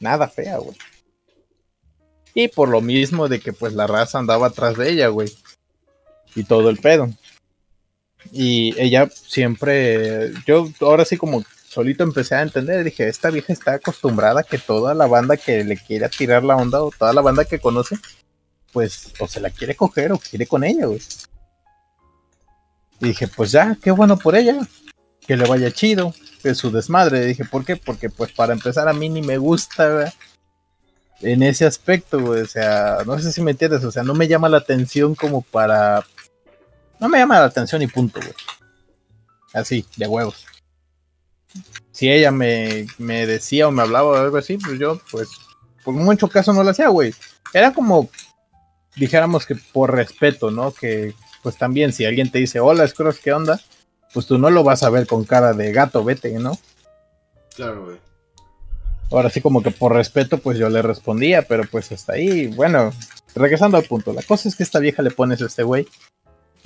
Nada 0.01 0.29
fea, 0.29 0.59
güey. 0.59 0.77
Y 2.35 2.49
por 2.49 2.69
lo 2.69 2.83
mismo 2.83 3.29
de 3.29 3.41
que 3.41 3.55
pues 3.55 3.73
la 3.73 3.87
raza 3.87 4.19
andaba 4.19 4.49
atrás 4.49 4.77
de 4.77 4.91
ella, 4.91 5.09
güey. 5.09 5.33
Y 6.35 6.45
todo 6.45 6.69
el 6.69 6.77
pedo. 6.77 7.09
Y 8.33 8.75
ella 8.81 9.09
siempre, 9.13 10.33
yo 10.47 10.69
ahora 10.81 11.05
sí 11.05 11.17
como 11.17 11.45
solito 11.69 12.05
empecé 12.05 12.35
a 12.35 12.43
entender, 12.43 12.85
dije, 12.85 13.09
esta 13.09 13.31
vieja 13.31 13.53
está 13.53 13.75
acostumbrada 13.75 14.43
que 14.43 14.59
toda 14.59 14.95
la 14.95 15.07
banda 15.07 15.37
que 15.37 15.65
le 15.65 15.77
quiera 15.77 16.09
tirar 16.09 16.43
la 16.43 16.57
onda 16.57 16.83
o 16.83 16.91
toda 16.91 17.13
la 17.13 17.21
banda 17.21 17.45
que 17.45 17.59
conoce, 17.59 17.97
pues 18.73 19.13
o 19.19 19.29
se 19.29 19.41
la 19.41 19.51
quiere 19.51 19.75
coger 19.75 20.13
o 20.13 20.19
quiere 20.19 20.47
con 20.47 20.65
ella, 20.65 20.87
güey. 20.87 21.01
Y 23.01 23.09
dije, 23.09 23.29
pues 23.29 23.53
ya, 23.53 23.77
qué 23.83 23.91
bueno 23.91 24.17
por 24.17 24.37
ella, 24.37 24.59
que 25.27 25.37
le 25.37 25.47
vaya 25.47 25.71
chido, 25.71 26.15
que 26.43 26.55
su 26.55 26.71
desmadre. 26.71 27.27
dije, 27.27 27.45
¿por 27.45 27.65
qué? 27.65 27.77
Porque 27.77 28.09
pues 28.09 28.33
para 28.33 28.55
empezar 28.55 28.89
a 28.89 28.95
mí 28.95 29.09
ni 29.09 29.21
me 29.21 29.37
gusta, 29.37 30.13
en 31.21 31.43
ese 31.43 31.67
aspecto, 31.67 32.21
güey. 32.21 32.43
O 32.43 32.47
sea, 32.47 32.99
no 33.07 33.19
sé 33.19 33.33
si 33.33 33.43
me 33.43 33.53
entiendes, 33.53 33.85
o 33.85 33.91
sea, 33.91 34.03
no 34.03 34.15
me 34.15 34.29
llama 34.29 34.49
la 34.49 34.59
atención 34.59 35.15
como 35.15 35.43
para 35.43 36.05
no 37.01 37.09
me 37.09 37.19
llama 37.19 37.41
la 37.41 37.47
atención 37.47 37.83
y 37.83 37.87
punto, 37.87 38.21
güey. 38.21 38.35
Así, 39.53 39.87
de 39.97 40.07
huevos. 40.07 40.45
Si 41.91 42.11
ella 42.11 42.31
me, 42.31 42.87
me 42.99 43.27
decía 43.27 43.69
o 43.69 43.71
me 43.71 43.83
hablaba 43.83 44.09
o 44.09 44.15
algo 44.15 44.37
así, 44.37 44.59
pues 44.59 44.79
yo, 44.79 45.01
pues, 45.11 45.29
por 45.85 45.95
mucho 45.95 46.29
caso 46.29 46.53
no 46.53 46.63
lo 46.63 46.71
hacía, 46.71 46.89
güey. 46.89 47.15
Era 47.55 47.73
como, 47.73 48.11
dijéramos 48.97 49.47
que 49.47 49.57
por 49.73 49.95
respeto, 49.95 50.51
¿no? 50.51 50.73
Que, 50.73 51.15
pues 51.43 51.57
también, 51.57 51.93
si 51.93 52.05
alguien 52.05 52.31
te 52.31 52.39
dice, 52.39 52.61
hola, 52.61 52.87
Scrooge, 52.87 53.21
¿qué 53.23 53.33
onda? 53.33 53.61
Pues 54.13 54.27
tú 54.27 54.39
no 54.39 54.51
lo 54.51 54.63
vas 54.63 54.83
a 54.83 54.91
ver 54.91 55.07
con 55.07 55.25
cara 55.25 55.53
de 55.53 55.73
gato, 55.73 56.05
vete, 56.05 56.33
¿no? 56.39 56.59
Claro, 57.55 57.85
güey. 57.87 57.99
Ahora 59.11 59.31
sí, 59.31 59.41
como 59.41 59.63
que 59.63 59.71
por 59.71 59.95
respeto, 59.95 60.39
pues 60.39 60.59
yo 60.59 60.69
le 60.69 60.83
respondía, 60.83 61.43
pero 61.43 61.65
pues 61.71 61.93
hasta 61.93 62.15
ahí, 62.15 62.49
bueno, 62.49 62.93
regresando 63.35 63.77
al 63.77 63.85
punto, 63.85 64.13
la 64.13 64.23
cosa 64.23 64.49
es 64.49 64.57
que 64.57 64.65
esta 64.65 64.81
vieja 64.81 65.03
le 65.03 65.13
pones 65.13 65.41
a 65.41 65.47
este 65.47 65.63
güey 65.63 65.87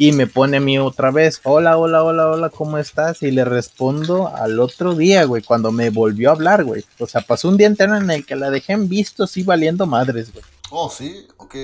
y 0.00 0.12
me 0.12 0.26
pone 0.26 0.56
a 0.56 0.60
mí 0.60 0.78
otra 0.78 1.10
vez, 1.10 1.42
hola, 1.44 1.76
hola, 1.76 2.02
hola, 2.02 2.28
hola, 2.28 2.48
¿cómo 2.48 2.78
estás? 2.78 3.22
Y 3.22 3.32
le 3.32 3.44
respondo 3.44 4.34
al 4.34 4.58
otro 4.58 4.94
día, 4.94 5.24
güey, 5.24 5.42
cuando 5.42 5.72
me 5.72 5.90
volvió 5.90 6.30
a 6.30 6.32
hablar, 6.32 6.64
güey. 6.64 6.86
O 6.98 7.06
sea, 7.06 7.20
pasó 7.20 7.50
un 7.50 7.58
día 7.58 7.66
entero 7.66 7.94
en 7.94 8.10
el 8.10 8.24
que 8.24 8.34
la 8.34 8.48
dejé 8.48 8.72
en 8.72 8.88
visto, 8.88 9.26
sí, 9.26 9.42
valiendo 9.42 9.84
madres, 9.84 10.32
güey. 10.32 10.42
Oh, 10.70 10.88
sí, 10.88 11.26
ok. 11.36 11.54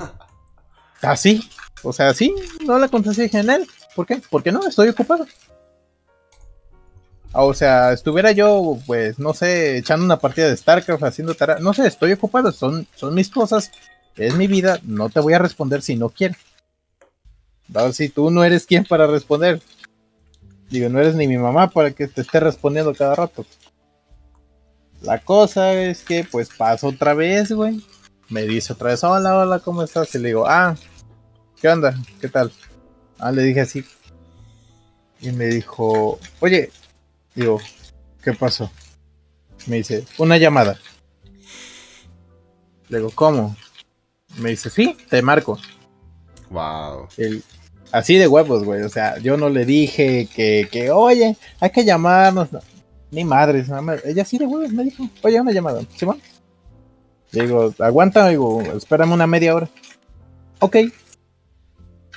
Así, 1.02 1.46
o 1.82 1.92
sea, 1.92 2.14
sí, 2.14 2.34
no 2.64 2.78
la 2.78 2.88
contesté 2.88 3.28
en 3.36 3.50
él. 3.50 3.66
¿Por 3.94 4.06
qué? 4.06 4.22
Porque 4.30 4.52
no, 4.52 4.66
estoy 4.66 4.88
ocupado. 4.88 5.26
O 7.34 7.52
sea, 7.52 7.92
estuviera 7.92 8.32
yo, 8.32 8.78
pues, 8.86 9.18
no 9.18 9.34
sé, 9.34 9.76
echando 9.76 10.06
una 10.06 10.18
partida 10.18 10.48
de 10.48 10.56
StarCraft, 10.56 11.04
haciendo 11.04 11.34
tarea. 11.34 11.58
No 11.58 11.74
sé, 11.74 11.88
estoy 11.88 12.12
ocupado, 12.12 12.52
son, 12.52 12.86
son 12.94 13.14
mis 13.14 13.28
cosas, 13.28 13.70
es 14.16 14.34
mi 14.34 14.46
vida, 14.46 14.80
no 14.82 15.10
te 15.10 15.20
voy 15.20 15.34
a 15.34 15.38
responder 15.38 15.82
si 15.82 15.94
no 15.94 16.08
quieres. 16.08 16.38
Si 17.92 18.08
tú 18.08 18.30
no 18.30 18.44
eres 18.44 18.66
quien 18.66 18.84
para 18.84 19.06
responder. 19.06 19.62
Digo, 20.70 20.88
no 20.88 21.00
eres 21.00 21.14
ni 21.14 21.28
mi 21.28 21.36
mamá 21.36 21.70
para 21.70 21.90
que 21.90 22.08
te 22.08 22.22
esté 22.22 22.40
respondiendo 22.40 22.94
cada 22.94 23.14
rato. 23.14 23.44
La 25.02 25.18
cosa 25.18 25.74
es 25.74 26.02
que, 26.02 26.24
pues, 26.24 26.48
paso 26.48 26.88
otra 26.88 27.12
vez, 27.12 27.52
güey. 27.52 27.84
Me 28.28 28.42
dice 28.42 28.72
otra 28.72 28.90
vez, 28.90 29.04
hola, 29.04 29.36
hola, 29.36 29.58
¿cómo 29.58 29.82
estás? 29.82 30.14
Y 30.14 30.18
le 30.18 30.28
digo, 30.28 30.46
ah, 30.46 30.74
¿qué 31.60 31.68
onda? 31.68 31.94
¿Qué 32.20 32.28
tal? 32.28 32.50
Ah, 33.18 33.32
le 33.32 33.42
dije 33.42 33.60
así. 33.60 33.84
Y 35.20 35.32
me 35.32 35.46
dijo, 35.46 36.18
oye, 36.40 36.70
digo, 37.34 37.60
¿qué 38.22 38.32
pasó? 38.32 38.70
Me 39.66 39.76
dice, 39.76 40.06
una 40.18 40.38
llamada. 40.38 40.78
Le 42.88 42.98
digo, 42.98 43.10
¿cómo? 43.14 43.56
Me 44.38 44.50
dice, 44.50 44.70
sí, 44.70 44.96
te 45.10 45.20
marco. 45.20 45.58
Wow. 46.50 47.08
El, 47.16 47.44
Así 47.92 48.16
de 48.16 48.26
huevos, 48.26 48.64
güey. 48.64 48.82
O 48.82 48.88
sea, 48.88 49.18
yo 49.18 49.36
no 49.36 49.50
le 49.50 49.66
dije 49.66 50.26
que, 50.34 50.66
que 50.70 50.90
oye, 50.90 51.36
hay 51.60 51.70
que 51.70 51.84
llamarnos. 51.84 52.48
Ni 53.10 53.24
madres. 53.24 53.68
Ella 54.04 54.22
así 54.22 54.38
de 54.38 54.46
huevos 54.46 54.72
me 54.72 54.84
dijo, 54.84 55.08
oye, 55.22 55.40
una 55.40 55.52
llamada. 55.52 55.82
Simón. 55.94 56.20
Digo, 57.30 57.74
aguanta, 57.78 58.28
digo, 58.28 58.62
espérame 58.62 59.12
una 59.12 59.26
media 59.26 59.54
hora. 59.54 59.68
Ok. 60.60 60.76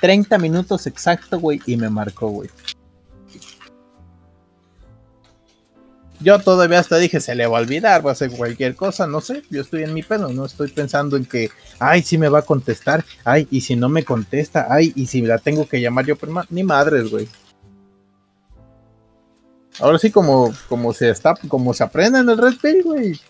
30 0.00 0.38
minutos 0.38 0.86
exacto, 0.86 1.38
güey, 1.40 1.60
y 1.66 1.76
me 1.76 1.88
marcó, 1.88 2.28
güey. 2.28 2.50
Yo 6.26 6.40
todavía 6.40 6.80
hasta 6.80 6.98
dije, 6.98 7.20
se 7.20 7.36
le 7.36 7.46
va 7.46 7.58
a 7.58 7.60
olvidar, 7.60 8.04
va 8.04 8.10
a 8.10 8.12
hacer 8.14 8.32
cualquier 8.32 8.74
cosa, 8.74 9.06
no 9.06 9.20
sé, 9.20 9.44
yo 9.48 9.60
estoy 9.60 9.84
en 9.84 9.94
mi 9.94 10.02
pedo, 10.02 10.28
no 10.32 10.44
estoy 10.44 10.66
pensando 10.72 11.16
en 11.16 11.24
que, 11.24 11.52
ay, 11.78 12.02
si 12.02 12.18
me 12.18 12.28
va 12.28 12.40
a 12.40 12.42
contestar, 12.42 13.04
ay, 13.22 13.46
y 13.48 13.60
si 13.60 13.76
no 13.76 13.88
me 13.88 14.04
contesta, 14.04 14.66
ay, 14.68 14.92
y 14.96 15.06
si 15.06 15.22
la 15.22 15.38
tengo 15.38 15.68
que 15.68 15.80
llamar 15.80 16.04
yo, 16.04 16.16
prima, 16.16 16.44
ni 16.50 16.64
madres, 16.64 17.12
güey. 17.12 17.28
Ahora 19.78 20.00
sí, 20.00 20.10
como, 20.10 20.52
como 20.68 20.92
se 20.92 21.10
está, 21.10 21.36
como 21.46 21.72
se 21.72 21.84
aprende 21.84 22.18
en 22.18 22.28
el 22.28 22.38
Red 22.38 22.54
Pill, 22.60 22.82
güey. 22.82 23.20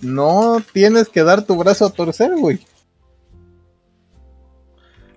No 0.00 0.62
tienes 0.72 1.08
que 1.08 1.24
dar 1.24 1.44
tu 1.44 1.56
brazo 1.56 1.86
a 1.86 1.90
torcer, 1.90 2.30
güey. 2.36 2.60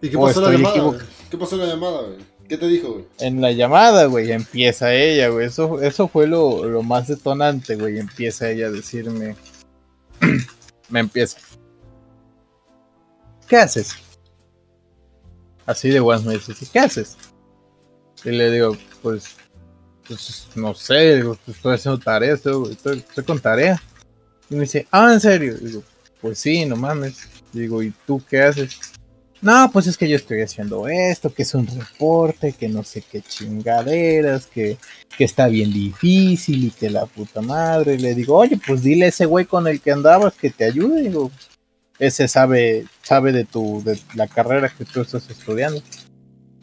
¿Y 0.02 0.10
qué 0.10 0.18
pasó, 0.18 0.42
la 0.42 0.52
llamada, 0.52 0.98
¿Qué 1.30 1.38
pasó 1.38 1.54
en 1.58 1.62
la 1.62 1.68
llamada, 1.68 2.02
güey? 2.08 2.29
¿Qué 2.50 2.58
te 2.58 2.68
dijo, 2.68 2.94
güey? 2.94 3.06
En 3.20 3.42
la 3.42 3.52
llamada, 3.52 4.06
güey, 4.06 4.32
empieza 4.32 4.92
ella, 4.92 5.30
güey. 5.30 5.46
Eso, 5.46 5.80
eso 5.82 6.08
fue 6.08 6.26
lo, 6.26 6.82
más 6.82 7.08
detonante, 7.08 7.76
güey. 7.76 8.00
Empieza 8.00 8.50
ella 8.50 8.68
a 8.68 8.72
decirme. 8.72 9.36
me 10.90 11.00
empieza. 11.00 11.38
¿Qué 13.48 13.56
haces? 13.56 13.94
Así 15.68 15.90
de 15.90 16.00
guas 16.00 16.24
me 16.24 16.34
dice, 16.34 16.56
¿qué 16.74 16.80
haces? 16.80 17.18
Y 18.26 18.32
le 18.32 18.50
digo, 18.50 18.76
pues, 19.04 19.36
pues 20.08 20.48
no 20.56 20.74
sé, 20.74 21.20
estoy 21.48 21.76
haciendo 21.76 22.00
tareas, 22.00 22.38
estoy, 22.38 22.72
estoy, 22.72 23.24
con 23.24 23.40
tarea. 23.40 23.80
Y 24.50 24.56
me 24.56 24.62
dice, 24.62 24.88
ah, 24.90 25.14
¿en 25.14 25.20
serio? 25.20 25.54
digo, 25.54 25.84
pues 26.20 26.40
sí, 26.40 26.66
no 26.66 26.76
mames. 26.76 27.30
digo, 27.54 27.84
¿y 27.84 27.94
tú 28.08 28.20
qué 28.28 28.42
haces? 28.42 28.80
No, 29.42 29.70
pues 29.72 29.88
es 29.88 29.98
que 29.98 30.10
yo 30.10 30.18
estoy 30.18 30.42
haciendo 30.42 30.88
esto, 30.90 31.34
que 31.34 31.44
es 31.44 31.54
un 31.54 31.66
reporte, 31.66 32.52
que 32.52 32.68
no 32.68 32.84
sé 32.84 33.02
qué 33.02 33.22
chingaderas, 33.22 34.48
que, 34.48 34.78
que 35.18 35.24
está 35.24 35.48
bien 35.48 35.72
difícil 35.72 36.66
y 36.66 36.72
que 36.72 36.90
la 36.90 37.06
puta 37.06 37.42
madre. 37.42 37.98
Le 37.98 38.16
digo, 38.16 38.36
oye, 38.36 38.60
pues 38.66 38.84
dile 38.84 39.06
a 39.06 39.10
ese 39.10 39.26
güey 39.26 39.46
con 39.46 39.66
el 39.68 39.80
que 39.80 39.92
andabas 39.92 40.34
que 40.34 40.50
te 40.50 40.66
ayude. 40.66 41.04
Digo, 41.04 41.32
ese 42.00 42.28
sabe, 42.28 42.86
sabe 43.02 43.32
de 43.32 43.46
tu, 43.46 43.82
de 43.84 43.98
la 44.16 44.28
carrera 44.28 44.74
que 44.76 44.84
tú 44.84 45.02
estás 45.02 45.30
estudiando. 45.30 45.82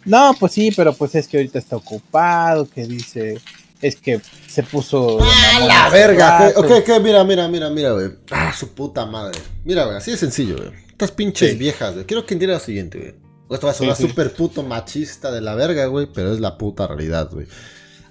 No, 0.05 0.35
pues 0.39 0.53
sí, 0.53 0.71
pero 0.77 0.95
pues 0.95 1.15
es 1.15 1.27
que 1.27 1.39
ahorita 1.39 1.59
está 1.59 1.77
ocupado, 1.77 2.69
que 2.69 2.87
dice, 2.87 3.41
es 3.81 3.97
que 3.97 4.21
se 4.49 4.63
puso... 4.63 5.19
¡Ah, 5.21 5.61
la 5.67 5.89
verga! 5.91 6.53
Ok, 6.57 6.71
ok, 6.71 7.01
mira, 7.03 7.25
mira, 7.25 7.49
mira, 7.49 7.71
mira, 7.71 7.93
güey. 7.93 8.11
Ah, 8.31 8.53
su 8.57 8.75
puta 8.75 9.07
madre. 9.07 9.39
Mira, 9.65 9.85
güey, 9.85 9.97
así 9.97 10.11
de 10.13 10.17
sencillo, 10.17 10.57
güey. 10.57 10.71
Estas 10.89 11.13
pinches 11.13 11.59
viejas, 11.59 11.95
güey. 11.95 12.07
Quiero 12.07 12.25
que 12.25 12.35
entienda 12.35 12.55
lo 12.55 12.61
siguiente, 12.61 12.99
güey. 12.99 13.15
Esto 13.51 13.67
va 13.67 13.73
a 13.73 13.77
sonar 13.77 13.97
súper 13.97 14.33
puto 14.33 14.63
machista 14.63 15.31
de 15.31 15.41
la 15.41 15.55
verga, 15.55 15.87
güey, 15.87 16.09
pero 16.13 16.33
es 16.33 16.41
la 16.41 16.59
puta 16.59 16.87
realidad, 16.87 17.31
güey. 17.31 17.47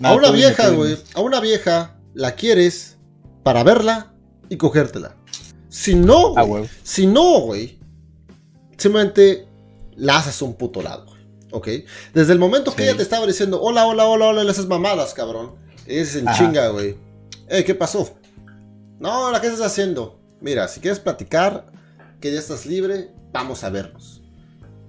a 0.01 0.13
una 0.13 0.31
vieja, 0.31 0.69
güey, 0.69 0.98
a 1.13 1.22
una 1.22 1.41
vieja 1.41 1.98
la 2.13 2.36
quieres 2.36 2.98
para 3.43 3.63
verla 3.63 4.13
y 4.50 4.55
cogértela. 4.57 5.17
Si 5.67 5.93
no, 5.93 6.34
güey, 6.45 6.69
si 6.84 7.05
no, 7.05 7.41
güey, 7.41 7.79
simplemente 8.77 9.45
la 9.95 10.19
haces 10.19 10.41
un 10.41 10.53
puto 10.53 10.81
lado, 10.81 11.05
güey. 11.05 11.14
¿Ok? 11.55 11.69
Desde 12.13 12.33
el 12.33 12.39
momento 12.39 12.75
que 12.75 12.83
ella 12.83 12.97
te 12.97 13.01
estaba 13.01 13.25
diciendo, 13.25 13.62
hola, 13.62 13.88
hola, 13.88 14.05
hola, 14.05 14.25
hola, 14.27 14.51
esas 14.51 14.67
mamadas, 14.67 15.13
cabrón. 15.13 15.55
Es 15.85 16.13
en 16.17 16.27
chinga, 16.33 16.67
güey. 16.67 16.97
Eh, 17.47 17.63
¿qué 17.63 17.74
pasó? 17.74 18.09
No, 19.00 19.31
¿la 19.31 19.39
qué 19.39 19.47
estás 19.47 19.65
haciendo? 19.65 20.19
Mira, 20.41 20.67
si 20.67 20.81
quieres 20.81 21.00
platicar, 21.00 21.67
que 22.19 22.33
ya 22.33 22.39
estás 22.39 22.65
libre, 22.65 23.09
vamos 23.31 23.63
a 23.63 23.69
vernos. 23.69 24.21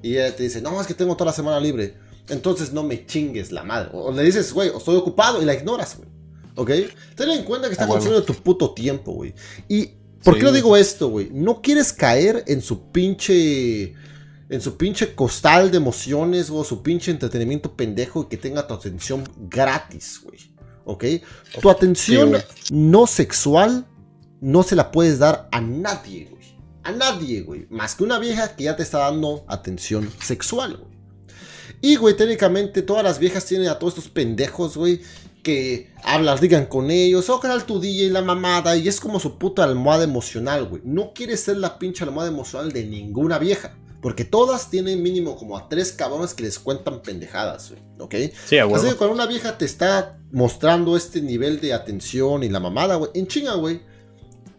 Y 0.02 0.16
ella 0.16 0.34
te 0.34 0.42
dice, 0.42 0.60
no, 0.60 0.80
es 0.80 0.88
que 0.88 0.94
tengo 0.94 1.16
toda 1.16 1.30
la 1.30 1.36
semana 1.36 1.60
libre. 1.60 1.94
Entonces 2.30 2.72
no 2.72 2.82
me 2.82 3.06
chingues 3.06 3.52
la 3.52 3.62
madre. 3.62 3.90
O 3.92 4.10
le 4.10 4.24
dices, 4.24 4.52
güey, 4.52 4.72
estoy 4.76 4.96
ocupado 4.96 5.40
y 5.40 5.44
la 5.44 5.54
ignoras, 5.54 5.96
güey. 5.96 6.08
¿Ok? 6.56 6.70
Ten 7.14 7.30
en 7.30 7.44
cuenta 7.44 7.68
que 7.68 7.74
está 7.74 7.84
ah, 7.84 7.88
consumiendo 7.88 8.24
tu 8.24 8.34
puto 8.34 8.74
tiempo, 8.74 9.12
güey. 9.12 9.34
Y, 9.68 9.92
¿por 10.24 10.36
qué 10.36 10.42
lo 10.42 10.50
digo 10.50 10.76
esto, 10.76 11.10
güey? 11.10 11.30
No 11.32 11.62
quieres 11.62 11.92
caer 11.92 12.42
en 12.48 12.60
su 12.60 12.90
pinche 12.90 13.94
en 14.48 14.60
su 14.60 14.76
pinche 14.76 15.14
costal 15.14 15.70
de 15.70 15.78
emociones, 15.78 16.50
o 16.50 16.64
su 16.64 16.82
pinche 16.82 17.10
entretenimiento 17.10 17.74
pendejo 17.74 18.22
y 18.22 18.26
que 18.26 18.36
tenga 18.36 18.66
tu 18.66 18.74
atención 18.74 19.24
gratis, 19.48 20.20
güey. 20.22 20.38
¿Ok? 20.84 21.04
Tu 21.60 21.68
atención 21.68 22.36
no 22.70 23.06
sexual 23.06 23.86
no 24.40 24.62
se 24.62 24.76
la 24.76 24.92
puedes 24.92 25.18
dar 25.18 25.48
a 25.50 25.60
nadie, 25.60 26.28
güey. 26.30 26.44
A 26.84 26.92
nadie, 26.92 27.42
güey. 27.42 27.66
Más 27.70 27.96
que 27.96 28.04
una 28.04 28.18
vieja 28.18 28.54
que 28.54 28.64
ya 28.64 28.76
te 28.76 28.84
está 28.84 28.98
dando 28.98 29.44
atención 29.48 30.08
sexual, 30.20 30.76
güey. 30.76 30.96
Y, 31.80 31.96
güey, 31.96 32.16
técnicamente 32.16 32.82
todas 32.82 33.02
las 33.02 33.18
viejas 33.18 33.44
tienen 33.44 33.68
a 33.68 33.78
todos 33.78 33.96
estos 33.96 34.10
pendejos, 34.10 34.76
güey, 34.76 35.00
que 35.42 35.92
hablas, 36.02 36.40
digan 36.40 36.66
con 36.66 36.90
ellos, 36.90 37.28
o 37.28 37.40
canal 37.40 37.64
tu 37.64 37.80
DJ 37.80 38.04
y 38.04 38.10
la 38.10 38.22
mamada, 38.22 38.76
y 38.76 38.88
es 38.88 39.00
como 39.00 39.20
su 39.20 39.38
puta 39.38 39.64
almohada 39.64 40.04
emocional, 40.04 40.66
güey. 40.66 40.82
No 40.84 41.12
quieres 41.12 41.40
ser 41.40 41.58
la 41.58 41.78
pinche 41.78 42.04
almohada 42.04 42.30
emocional 42.30 42.72
de 42.72 42.84
ninguna 42.84 43.38
vieja. 43.38 43.76
Porque 44.00 44.24
todas 44.24 44.70
tienen 44.70 45.02
mínimo 45.02 45.36
como 45.36 45.56
a 45.56 45.68
tres 45.68 45.92
cabrones 45.92 46.34
que 46.34 46.44
les 46.44 46.58
cuentan 46.58 47.02
pendejadas, 47.02 47.70
güey. 47.70 47.82
¿Ok? 47.98 48.14
Sí, 48.46 48.58
Así 48.58 48.88
que 48.88 48.94
cuando 48.94 49.14
una 49.14 49.26
vieja 49.26 49.58
te 49.58 49.64
está 49.64 50.18
mostrando 50.30 50.96
este 50.96 51.20
nivel 51.20 51.60
de 51.60 51.72
atención 51.72 52.42
y 52.44 52.48
la 52.48 52.60
mamada, 52.60 52.96
güey, 52.96 53.10
en 53.14 53.26
chinga, 53.26 53.54
güey. 53.54 53.80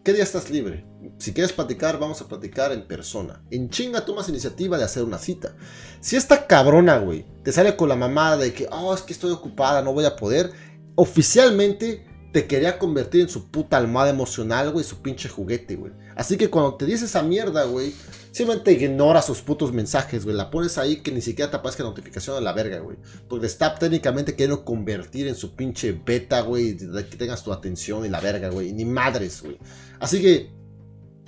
¿Qué 0.04 0.14
día 0.14 0.24
estás 0.24 0.50
libre? 0.50 0.86
Si 1.18 1.34
quieres 1.34 1.52
platicar, 1.52 2.00
vamos 2.00 2.22
a 2.22 2.28
platicar 2.28 2.72
en 2.72 2.88
persona. 2.88 3.44
En 3.52 3.70
chinga 3.70 4.06
tomas 4.06 4.30
iniciativa 4.30 4.78
de 4.78 4.86
hacer 4.86 5.04
una 5.04 5.18
cita. 5.18 5.56
Si 6.00 6.16
esta 6.16 6.48
cabrona, 6.48 6.98
güey, 6.98 7.26
te 7.44 7.52
sale 7.52 7.76
con 7.76 7.90
la 7.90 7.96
mamada 7.96 8.38
de 8.38 8.54
que, 8.54 8.68
oh, 8.72 8.94
es 8.94 9.02
que 9.02 9.14
estoy 9.14 9.32
ocupada, 9.32 9.82
no 9.82 9.94
voy 9.94 10.06
a 10.06 10.16
poder, 10.16 10.52
oficialmente 10.96 12.06
te 12.32 12.48
quería 12.48 12.78
convertir 12.78 13.22
en 13.22 13.30
su 13.30 13.50
puta 13.50 13.78
almohada 13.78 14.10
emocional, 14.10 14.72
güey, 14.72 14.86
su 14.86 15.02
pinche 15.02 15.28
juguete, 15.28 15.76
güey. 15.76 15.94
Así 16.16 16.38
que 16.38 16.50
cuando 16.50 16.76
te 16.76 16.86
dice 16.86 17.06
esa 17.06 17.24
mierda, 17.24 17.64
güey, 17.66 17.94
simplemente 18.38 18.72
ignora 18.72 19.22
sus 19.24 19.42
putos 19.42 19.74
mensajes, 19.74 20.24
güey. 20.24 20.36
La 20.36 20.52
pones 20.52 20.78
ahí 20.78 20.98
que 20.98 21.12
ni 21.12 21.22
siquiera 21.22 21.50
te 21.50 21.58
aparezca 21.58 21.84
notificación 21.84 22.38
a 22.38 22.42
la 22.42 22.54
verga, 22.54 22.80
güey. 22.80 22.98
Porque 23.28 23.48
está 23.48 23.74
técnicamente 23.74 24.34
queriendo 24.34 24.64
convertir 24.64 25.28
en 25.28 25.36
su 25.36 25.56
pinche 25.56 26.00
beta, 26.06 26.42
güey, 26.42 26.78
que 26.78 27.18
tengas 27.18 27.44
tu 27.44 27.52
atención 27.52 28.06
y 28.06 28.10
la 28.10 28.20
verga, 28.20 28.50
güey. 28.50 28.72
Ni 28.74 28.86
madres, 28.86 29.42
güey. 29.42 29.58
Así 30.00 30.22
que, 30.22 30.52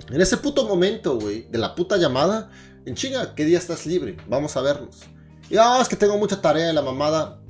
en 0.08 0.20
ese 0.20 0.36
puto 0.36 0.68
momento, 0.68 1.18
güey, 1.18 1.48
de 1.50 1.58
la 1.58 1.74
puta 1.74 1.96
llamada, 1.96 2.50
en 2.86 2.94
chinga, 2.94 3.34
¿qué 3.34 3.44
día 3.44 3.58
estás 3.58 3.86
libre? 3.86 4.16
Vamos 4.28 4.56
a 4.56 4.60
vernos. 4.60 4.98
Y, 5.50 5.56
ah, 5.56 5.80
es 5.82 5.88
que 5.88 5.96
tengo 5.96 6.16
mucha 6.16 6.40
tarea 6.40 6.68
de 6.68 6.72
la 6.72 6.82
mamada 6.82 7.40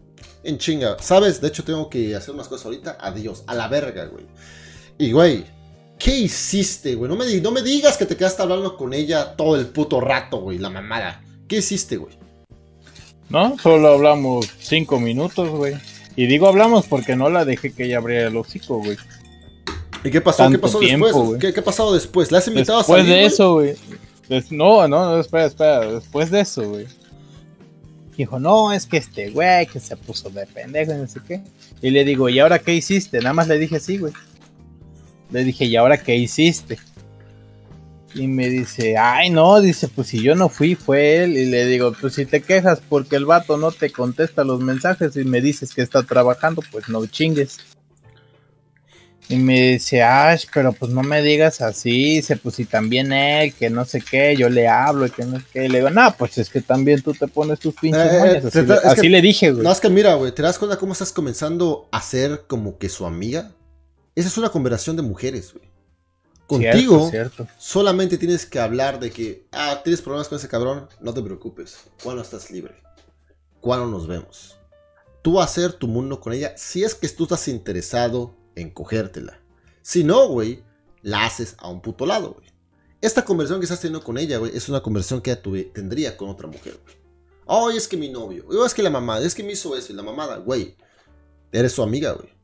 en 0.43 0.57
chinga. 0.57 0.97
¿Sabes? 1.01 1.39
De 1.39 1.49
hecho, 1.49 1.65
tengo 1.65 1.91
que 1.91 2.17
hacer 2.17 2.35
unas 2.35 2.49
cosas 2.49 2.65
ahorita. 2.65 2.97
Adiós. 2.99 3.45
A 3.47 3.55
la 3.55 3.69
verga, 3.69 4.07
güey. 4.07 4.27
Y, 4.97 5.13
güey, 5.13 5.45
¿qué 6.01 6.17
hiciste, 6.17 6.97
güey? 6.97 7.09
No 7.09 7.17
me, 7.17 7.41
no 7.41 7.53
me 7.53 7.63
digas 7.63 7.97
que 7.97 8.07
te 8.07 8.17
quedaste 8.17 8.43
hablando 8.43 8.77
con 8.77 8.93
ella 8.93 9.37
todo 9.37 9.55
el 9.55 9.67
puto 9.67 10.01
rato, 10.01 10.41
güey. 10.41 10.59
La 10.59 10.71
mamada. 10.71 11.23
¿Qué 11.47 11.59
hiciste, 11.59 11.97
güey? 11.97 12.15
No, 13.29 13.57
solo 13.59 13.93
hablamos 13.95 14.49
cinco 14.59 14.99
minutos, 14.99 15.49
güey. 15.51 15.75
Y 16.17 16.27
digo 16.27 16.49
hablamos 16.49 16.87
porque 16.87 17.15
no 17.15 17.31
la 17.31 17.45
dejé 17.45 17.73
que 17.73 17.85
ella 17.85 17.99
abriera 17.99 18.29
el 18.29 18.37
hocico, 18.37 18.79
güey. 18.79 18.97
¿Y 20.03 20.11
qué 20.11 20.21
pasó? 20.21 20.51
¿Qué 20.51 20.59
pasó 20.59 20.81
después? 20.81 21.15
¿Qué, 21.39 21.53
¿Qué, 21.53 21.61
ha 21.61 21.65
pasado 21.65 21.95
después? 21.95 22.33
¿Le 22.33 22.39
has 22.39 22.49
invitado 22.49 22.81
a 22.81 22.85
salir? 22.85 23.05
Después 23.05 23.19
de 23.21 23.27
eso, 23.27 23.55
güey. 23.55 23.77
No, 24.51 24.89
no, 24.89 25.21
espera, 25.21 25.47
espera. 25.47 25.93
Después 25.93 26.31
de 26.31 26.41
eso, 26.41 26.69
güey 26.69 26.87
dijo, 28.21 28.39
no, 28.39 28.73
es 28.73 28.87
que 28.87 28.99
este 28.99 29.31
güey 29.31 29.67
que 29.67 29.81
se 29.81 29.97
puso 29.97 30.31
de 30.31 30.47
pendejo 30.47 30.93
y 30.93 30.97
no 30.97 31.09
sé 31.09 31.21
qué. 31.27 31.43
Y 31.83 31.91
le 31.91 32.05
digo, 32.05 32.29
¿y 32.29 32.39
ahora 32.39 32.59
qué 32.59 32.75
hiciste? 32.75 33.19
Nada 33.19 33.33
más 33.33 33.49
le 33.49 33.59
dije 33.59 33.77
así, 33.77 33.99
güey. 33.99 34.13
Le 35.31 35.45
dije, 35.45 35.65
¿y 35.65 35.77
ahora 35.77 35.99
qué 35.99 36.17
hiciste? 36.17 36.79
Y 38.15 38.27
me 38.27 38.49
dice, 38.49 38.97
ay, 38.99 39.31
no, 39.31 39.61
dice, 39.61 39.87
pues 39.87 40.09
si 40.09 40.21
yo 40.21 40.35
no 40.35 40.49
fui, 40.49 40.75
fue 40.75 41.23
él. 41.23 41.37
Y 41.37 41.47
le 41.47 41.67
digo, 41.67 41.93
pues 42.01 42.15
si 42.15 42.27
te 42.27 42.43
quejas 42.43 42.81
porque 42.89 43.17
el 43.17 43.25
vato 43.25 43.57
no 43.57 43.71
te 43.71 43.91
contesta 43.91 44.43
los 44.43 44.61
mensajes 44.61 45.17
y 45.17 45.25
me 45.25 45.41
dices 45.41 45.73
que 45.75 45.83
está 45.83 46.03
trabajando, 46.03 46.63
pues 46.73 46.89
no 46.89 47.07
chingues. 47.07 47.59
Y 49.29 49.37
me 49.37 49.75
dice, 49.75 50.03
Ash, 50.03 50.47
pero 50.53 50.73
pues 50.73 50.91
no 50.91 51.05
me 51.05 51.23
digas 51.23 51.61
así, 51.61 52.17
dice, 52.17 52.37
pues 52.37 52.57
si 52.57 52.65
también 52.65 53.13
él, 53.13 53.55
que 53.55 53.71
no 53.71 53.85
sé 53.85 54.01
qué, 54.01 54.35
yo 54.37 54.49
le 54.49 54.67
hablo 54.67 55.07
y 55.07 55.11
que 55.11 55.25
no 55.25 55.39
sé 55.39 55.45
qué. 55.53 55.67
Y 55.67 55.69
le 55.69 55.79
digo, 55.79 55.91
no, 55.91 56.13
pues 56.19 56.37
es 56.39 56.51
que 56.51 56.61
también 56.61 57.01
tú 57.01 57.15
te 57.15 57.29
pones 57.29 57.61
tus 57.61 57.77
pinches 57.77 58.13
eh, 58.13 58.43
eh, 58.53 58.77
Así, 58.83 59.09
le, 59.09 59.23
dije, 59.23 59.53
güey. 59.53 59.63
No, 59.63 59.71
es 59.71 59.79
que 59.79 59.89
mira, 59.89 60.15
güey, 60.15 60.33
¿te 60.33 60.43
das 60.43 60.59
cuenta 60.59 60.79
cómo 60.79 60.95
estás 60.95 61.13
comenzando 61.13 61.89
a 61.93 62.03
ser 62.03 62.43
como 62.49 62.77
que 62.77 62.89
su 62.89 63.07
amiga? 63.07 63.53
Esa 64.15 64.29
es 64.29 64.39
una 64.39 64.51
conversación 64.51 64.97
de 64.97 65.03
mujeres, 65.03 65.53
güey. 65.53 65.71
Contigo, 66.47 67.13
solamente 67.59 68.19
tienes 68.19 68.45
que 68.45 68.59
hablar 68.59 68.99
de 68.99 69.13
que, 69.13 69.47
ah, 69.53 69.81
tienes 69.85 70.03
problemas 70.03 70.29
con 70.29 70.37
ese 70.37 70.49
cabrón, 70.49 70.89
no 71.01 71.15
te 71.15 71.23
preocupes. 71.23 71.79
¿Cuándo 72.03 72.23
estás 72.23 72.51
libre? 72.51 72.75
¿Cuándo 73.61 73.87
nos 73.87 74.09
vemos? 74.09 74.57
Tú 75.23 75.41
hacer 75.41 75.75
tu 75.75 75.87
mundo 75.87 76.19
con 76.21 76.33
ella, 76.33 76.53
si 76.57 76.83
es 76.83 76.97
que 76.97 77.09
tú 77.09 77.25
estás 77.25 77.47
interesado 77.47 78.35
en 78.57 78.71
cogértela. 78.71 79.41
Si 79.83 80.03
no, 80.03 80.27
güey, 80.27 80.65
la 81.03 81.25
haces 81.25 81.55
a 81.59 81.69
un 81.69 81.81
puto 81.81 82.05
lado, 82.05 82.33
güey. 82.33 82.49
Esta 83.01 83.25
conversación 83.25 83.61
que 83.61 83.65
estás 83.67 83.81
teniendo 83.81 84.05
con 84.05 84.19
ella, 84.19 84.39
güey, 84.39 84.57
es 84.57 84.69
una 84.69 84.83
conversación 84.83 85.23
que 85.23 85.31
ella 85.31 85.43
tendría 85.73 86.17
con 86.17 86.31
otra 86.31 86.49
mujer, 86.49 86.81
güey. 86.83 86.97
Oh, 87.47 87.71
es 87.71 87.87
que 87.87 87.97
mi 87.97 88.09
novio, 88.09 88.45
oh, 88.49 88.67
es 88.67 88.75
que 88.75 88.83
la 88.83 88.91
mamá, 88.91 89.21
es 89.21 89.35
que 89.35 89.45
me 89.45 89.53
hizo 89.53 89.77
eso 89.77 89.93
y 89.93 89.97
la 89.97 90.03
mamada, 90.03 90.39
güey. 90.39 90.77
Eres 91.53 91.73
su 91.73 91.83
amiga, 91.83 92.13
güey. 92.13 92.40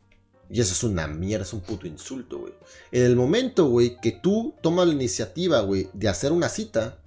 Y 0.49 0.61
eso 0.61 0.73
es 0.73 0.83
una 0.85 1.07
mierda, 1.07 1.45
es 1.45 1.53
un 1.53 1.61
puto 1.61 1.87
insulto, 1.87 2.39
güey. 2.39 2.53
En 2.93 3.03
el 3.03 3.17
momento, 3.17 3.67
güey, 3.67 4.01
que 4.01 4.13
tú 4.13 4.55
tomas 4.63 4.87
la 4.87 4.95
iniciativa, 4.95 5.61
güey, 5.61 5.89
de 5.93 6.09
hacer 6.09 6.33
una 6.33 6.49
cita, 6.49 6.99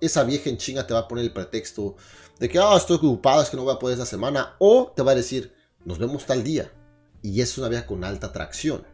esa 0.00 0.22
vieja 0.24 0.50
en 0.50 0.58
chinga 0.58 0.86
te 0.86 0.94
va 0.94 1.00
a 1.00 1.08
poner 1.08 1.24
el 1.24 1.32
pretexto 1.32 1.96
de 2.38 2.48
que, 2.48 2.58
ah, 2.58 2.76
estoy 2.76 2.96
ocupado, 2.96 3.42
es 3.42 3.50
que 3.50 3.56
no 3.56 3.64
voy 3.64 3.74
a 3.74 3.78
poder 3.78 3.96
esa 3.96 4.06
semana. 4.06 4.54
O 4.58 4.92
te 4.94 5.02
va 5.02 5.12
a 5.12 5.16
decir, 5.16 5.54
nos 5.84 5.98
vemos 5.98 6.26
tal 6.26 6.44
día 6.44 6.70
y 7.22 7.40
es 7.40 7.56
una 7.58 7.68
vieja 7.68 7.86
con 7.86 8.04
alta 8.04 8.28
atracción. 8.28 8.84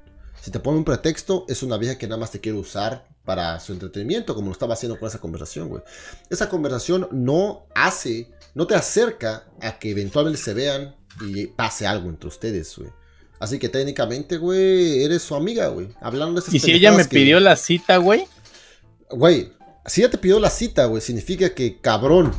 Si 0.40 0.50
te 0.50 0.60
pone 0.60 0.78
un 0.78 0.84
pretexto, 0.84 1.44
es 1.48 1.62
una 1.62 1.76
vieja 1.76 1.98
que 1.98 2.06
nada 2.06 2.20
más 2.20 2.30
te 2.30 2.40
quiere 2.40 2.58
usar 2.58 3.06
para 3.24 3.60
su 3.60 3.72
entretenimiento, 3.72 4.34
como 4.34 4.46
lo 4.46 4.52
estaba 4.52 4.74
haciendo 4.74 4.98
con 4.98 5.08
esa 5.08 5.18
conversación, 5.18 5.68
güey. 5.68 5.82
Esa 6.30 6.48
conversación 6.48 7.08
no 7.12 7.66
hace, 7.74 8.30
no 8.54 8.66
te 8.66 8.74
acerca 8.74 9.46
a 9.60 9.78
que 9.78 9.90
eventualmente 9.90 10.40
se 10.40 10.54
vean 10.54 10.96
y 11.20 11.48
pase 11.48 11.86
algo 11.86 12.08
entre 12.08 12.28
ustedes, 12.28 12.76
güey. 12.76 12.90
Así 13.40 13.58
que 13.58 13.70
técnicamente, 13.70 14.36
güey, 14.36 15.02
eres 15.02 15.22
su 15.22 15.34
amiga, 15.34 15.68
güey. 15.68 15.88
Hablando 16.02 16.34
de 16.34 16.40
esas 16.40 16.54
¿Y 16.54 16.60
si 16.60 16.72
ella 16.72 16.92
me 16.92 17.06
pidió 17.06 17.40
la 17.40 17.56
cita, 17.56 17.96
güey? 17.96 18.24
Güey, 19.10 19.50
si 19.86 20.02
ella 20.02 20.10
te 20.10 20.18
pidió 20.18 20.38
la 20.38 20.50
cita, 20.50 20.84
güey, 20.84 21.00
significa 21.00 21.54
que, 21.54 21.80
cabrón, 21.80 22.32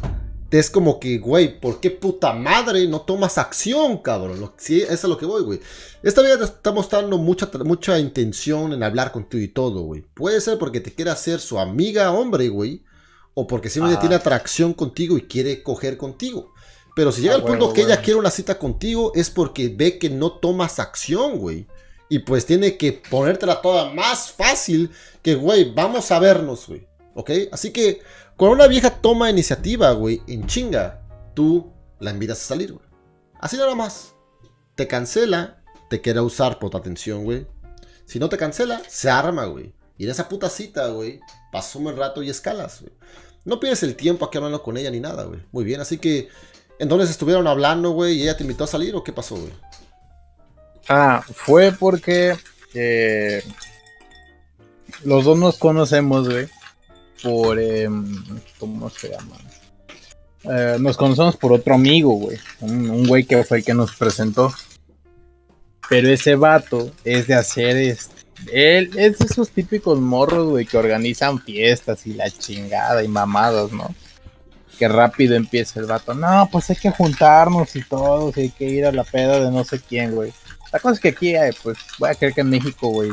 es 0.51 0.69
como 0.69 0.99
que, 0.99 1.17
güey, 1.17 1.59
¿por 1.59 1.79
qué 1.79 1.89
puta 1.89 2.33
madre 2.33 2.87
no 2.87 3.01
tomas 3.01 3.39
acción, 3.39 3.97
cabrón? 3.97 4.51
sí, 4.57 4.81
eso 4.83 4.93
es 4.93 5.03
lo 5.05 5.17
que 5.17 5.25
voy, 5.25 5.41
güey. 5.41 5.59
Esta 6.03 6.21
vida 6.21 6.37
te 6.37 6.43
está 6.43 6.71
mostrando 6.71 7.17
mucha, 7.17 7.49
mucha 7.65 7.97
intención 7.97 8.71
en 8.71 8.83
hablar 8.83 9.11
contigo 9.11 9.43
y 9.43 9.47
todo, 9.47 9.81
güey. 9.81 10.03
Puede 10.13 10.39
ser 10.39 10.59
porque 10.59 10.81
te 10.81 10.93
quiere 10.93 11.09
hacer 11.09 11.39
su 11.39 11.59
amiga 11.59 12.11
hombre, 12.11 12.49
güey. 12.49 12.83
O 13.33 13.47
porque 13.47 13.69
simplemente 13.69 13.97
ah. 13.97 14.01
tiene 14.01 14.15
atracción 14.15 14.73
contigo 14.73 15.17
y 15.17 15.21
quiere 15.21 15.63
coger 15.63 15.97
contigo. 15.97 16.50
Pero 16.95 17.11
si 17.11 17.21
llega 17.21 17.35
ah, 17.35 17.45
punto 17.45 17.73
que 17.73 17.81
ella 17.81 18.01
quiere 18.01 18.19
una 18.19 18.31
cita 18.31 18.59
contigo, 18.59 19.11
es 19.15 19.29
porque 19.29 19.69
ve 19.69 19.97
que 19.97 20.09
no 20.09 20.33
tomas 20.33 20.79
acción, 20.79 21.37
güey. 21.37 21.67
Y 22.09 22.19
pues 22.19 22.45
tiene 22.45 22.75
que 22.77 22.91
ponértela 23.09 23.61
toda 23.61 23.93
más 23.93 24.31
fácil 24.31 24.91
que, 25.21 25.35
güey, 25.35 25.73
vamos 25.73 26.11
a 26.11 26.19
vernos, 26.19 26.67
güey. 26.67 26.85
¿Ok? 27.13 27.31
Así 27.51 27.71
que 27.71 28.01
cuando 28.35 28.55
una 28.55 28.67
vieja 28.67 28.89
toma 28.89 29.29
iniciativa, 29.29 29.91
güey, 29.91 30.21
en 30.27 30.45
chinga, 30.47 31.01
tú 31.33 31.71
la 31.99 32.11
invitas 32.11 32.41
a 32.41 32.47
salir, 32.47 32.73
güey. 32.73 32.85
Así 33.39 33.55
nada 33.55 33.75
más. 33.75 34.13
Te 34.75 34.87
cancela, 34.87 35.63
te 35.89 36.01
quiere 36.01 36.19
usar 36.19 36.59
por 36.59 36.69
tu 36.69 36.77
atención, 36.77 37.23
güey. 37.23 37.47
Si 38.05 38.19
no 38.19 38.27
te 38.27 38.37
cancela, 38.37 38.81
se 38.87 39.09
arma, 39.09 39.45
güey. 39.45 39.73
Y 39.97 40.05
en 40.05 40.09
esa 40.09 40.27
puta 40.27 40.49
cita, 40.49 40.87
güey, 40.87 41.19
pasó 41.51 41.79
un 41.79 41.95
rato 41.95 42.23
y 42.23 42.29
escalas, 42.29 42.81
güey. 42.81 42.93
No 43.45 43.59
pierdes 43.59 43.83
el 43.83 43.95
tiempo 43.95 44.25
aquí 44.25 44.37
hablando 44.37 44.61
con 44.61 44.77
ella 44.77 44.91
ni 44.91 44.99
nada, 44.99 45.23
güey. 45.23 45.39
Muy 45.51 45.63
bien, 45.63 45.79
así 45.79 45.97
que... 45.97 46.27
Entonces 46.81 47.09
estuvieron 47.09 47.47
hablando, 47.47 47.91
güey, 47.91 48.17
y 48.17 48.23
ella 48.23 48.35
te 48.35 48.43
invitó 48.43 48.65
a 48.65 48.67
salir 48.67 48.95
o 48.95 49.03
qué 49.03 49.13
pasó, 49.13 49.35
güey? 49.35 49.53
Ah, 50.89 51.23
fue 51.33 51.71
porque... 51.71 52.35
Eh, 52.73 53.43
los 55.03 55.23
dos 55.23 55.37
nos 55.37 55.57
conocemos, 55.57 56.27
güey 56.27 56.49
por, 57.21 57.59
em, 57.59 58.23
¿cómo 58.59 58.89
se 58.89 59.09
llama? 59.09 59.37
Eh, 60.43 60.77
nos 60.79 60.97
conocemos 60.97 61.37
por 61.37 61.53
otro 61.53 61.75
amigo, 61.75 62.13
güey. 62.13 62.37
Un, 62.61 63.07
güey 63.07 63.23
que 63.23 63.43
fue 63.43 63.59
el 63.59 63.63
que 63.63 63.73
nos 63.73 63.95
presentó. 63.95 64.53
Pero 65.89 66.09
ese 66.09 66.35
vato 66.35 66.91
es 67.03 67.27
de 67.27 67.35
hacer 67.35 67.77
este. 67.77 68.21
Él 68.51 68.91
es 68.97 69.19
de 69.19 69.25
esos 69.25 69.49
típicos 69.49 69.99
morros, 69.99 70.49
güey, 70.49 70.65
que 70.65 70.77
organizan 70.77 71.39
fiestas 71.39 72.07
y 72.07 72.13
la 72.13 72.29
chingada 72.31 73.03
y 73.03 73.07
mamadas, 73.07 73.71
¿no? 73.71 73.93
Que 74.81 74.87
rápido 74.87 75.35
empieza 75.35 75.79
el 75.79 75.85
vato. 75.85 76.15
No, 76.15 76.49
pues 76.51 76.71
hay 76.71 76.75
que 76.75 76.89
juntarnos 76.89 77.75
y 77.75 77.83
todo, 77.83 78.33
hay 78.35 78.49
que 78.49 78.65
ir 78.65 78.83
a 78.87 78.91
la 78.91 79.03
peda 79.03 79.39
de 79.39 79.51
no 79.51 79.63
sé 79.63 79.79
quién, 79.79 80.15
güey. 80.15 80.33
La 80.73 80.79
cosa 80.79 80.95
es 80.95 80.99
que 80.99 81.09
aquí, 81.09 81.35
eh, 81.35 81.51
pues, 81.61 81.77
voy 81.99 82.09
a 82.09 82.15
creer 82.15 82.33
que 82.33 82.41
en 82.41 82.49
México, 82.49 82.87
güey, 82.87 83.11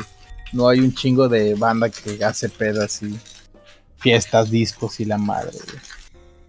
no 0.51 0.67
hay 0.67 0.79
un 0.79 0.95
chingo 0.95 1.29
de 1.29 1.53
banda 1.53 1.91
que 1.91 2.25
hace 2.25 2.49
pedas 2.49 3.03
y 3.03 3.15
fiestas, 3.97 4.49
discos 4.49 4.99
y 4.99 5.05
la 5.05 5.19
madre, 5.19 5.59
güey. 5.63 5.79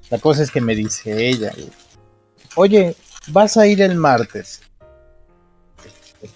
La 0.08 0.18
cosa 0.18 0.42
es 0.42 0.50
que 0.50 0.62
me 0.62 0.74
dice 0.74 1.28
ella, 1.28 1.52
oye, 2.54 2.96
vas 3.26 3.58
a 3.58 3.66
ir 3.66 3.82
el 3.82 3.96
martes. 3.96 4.62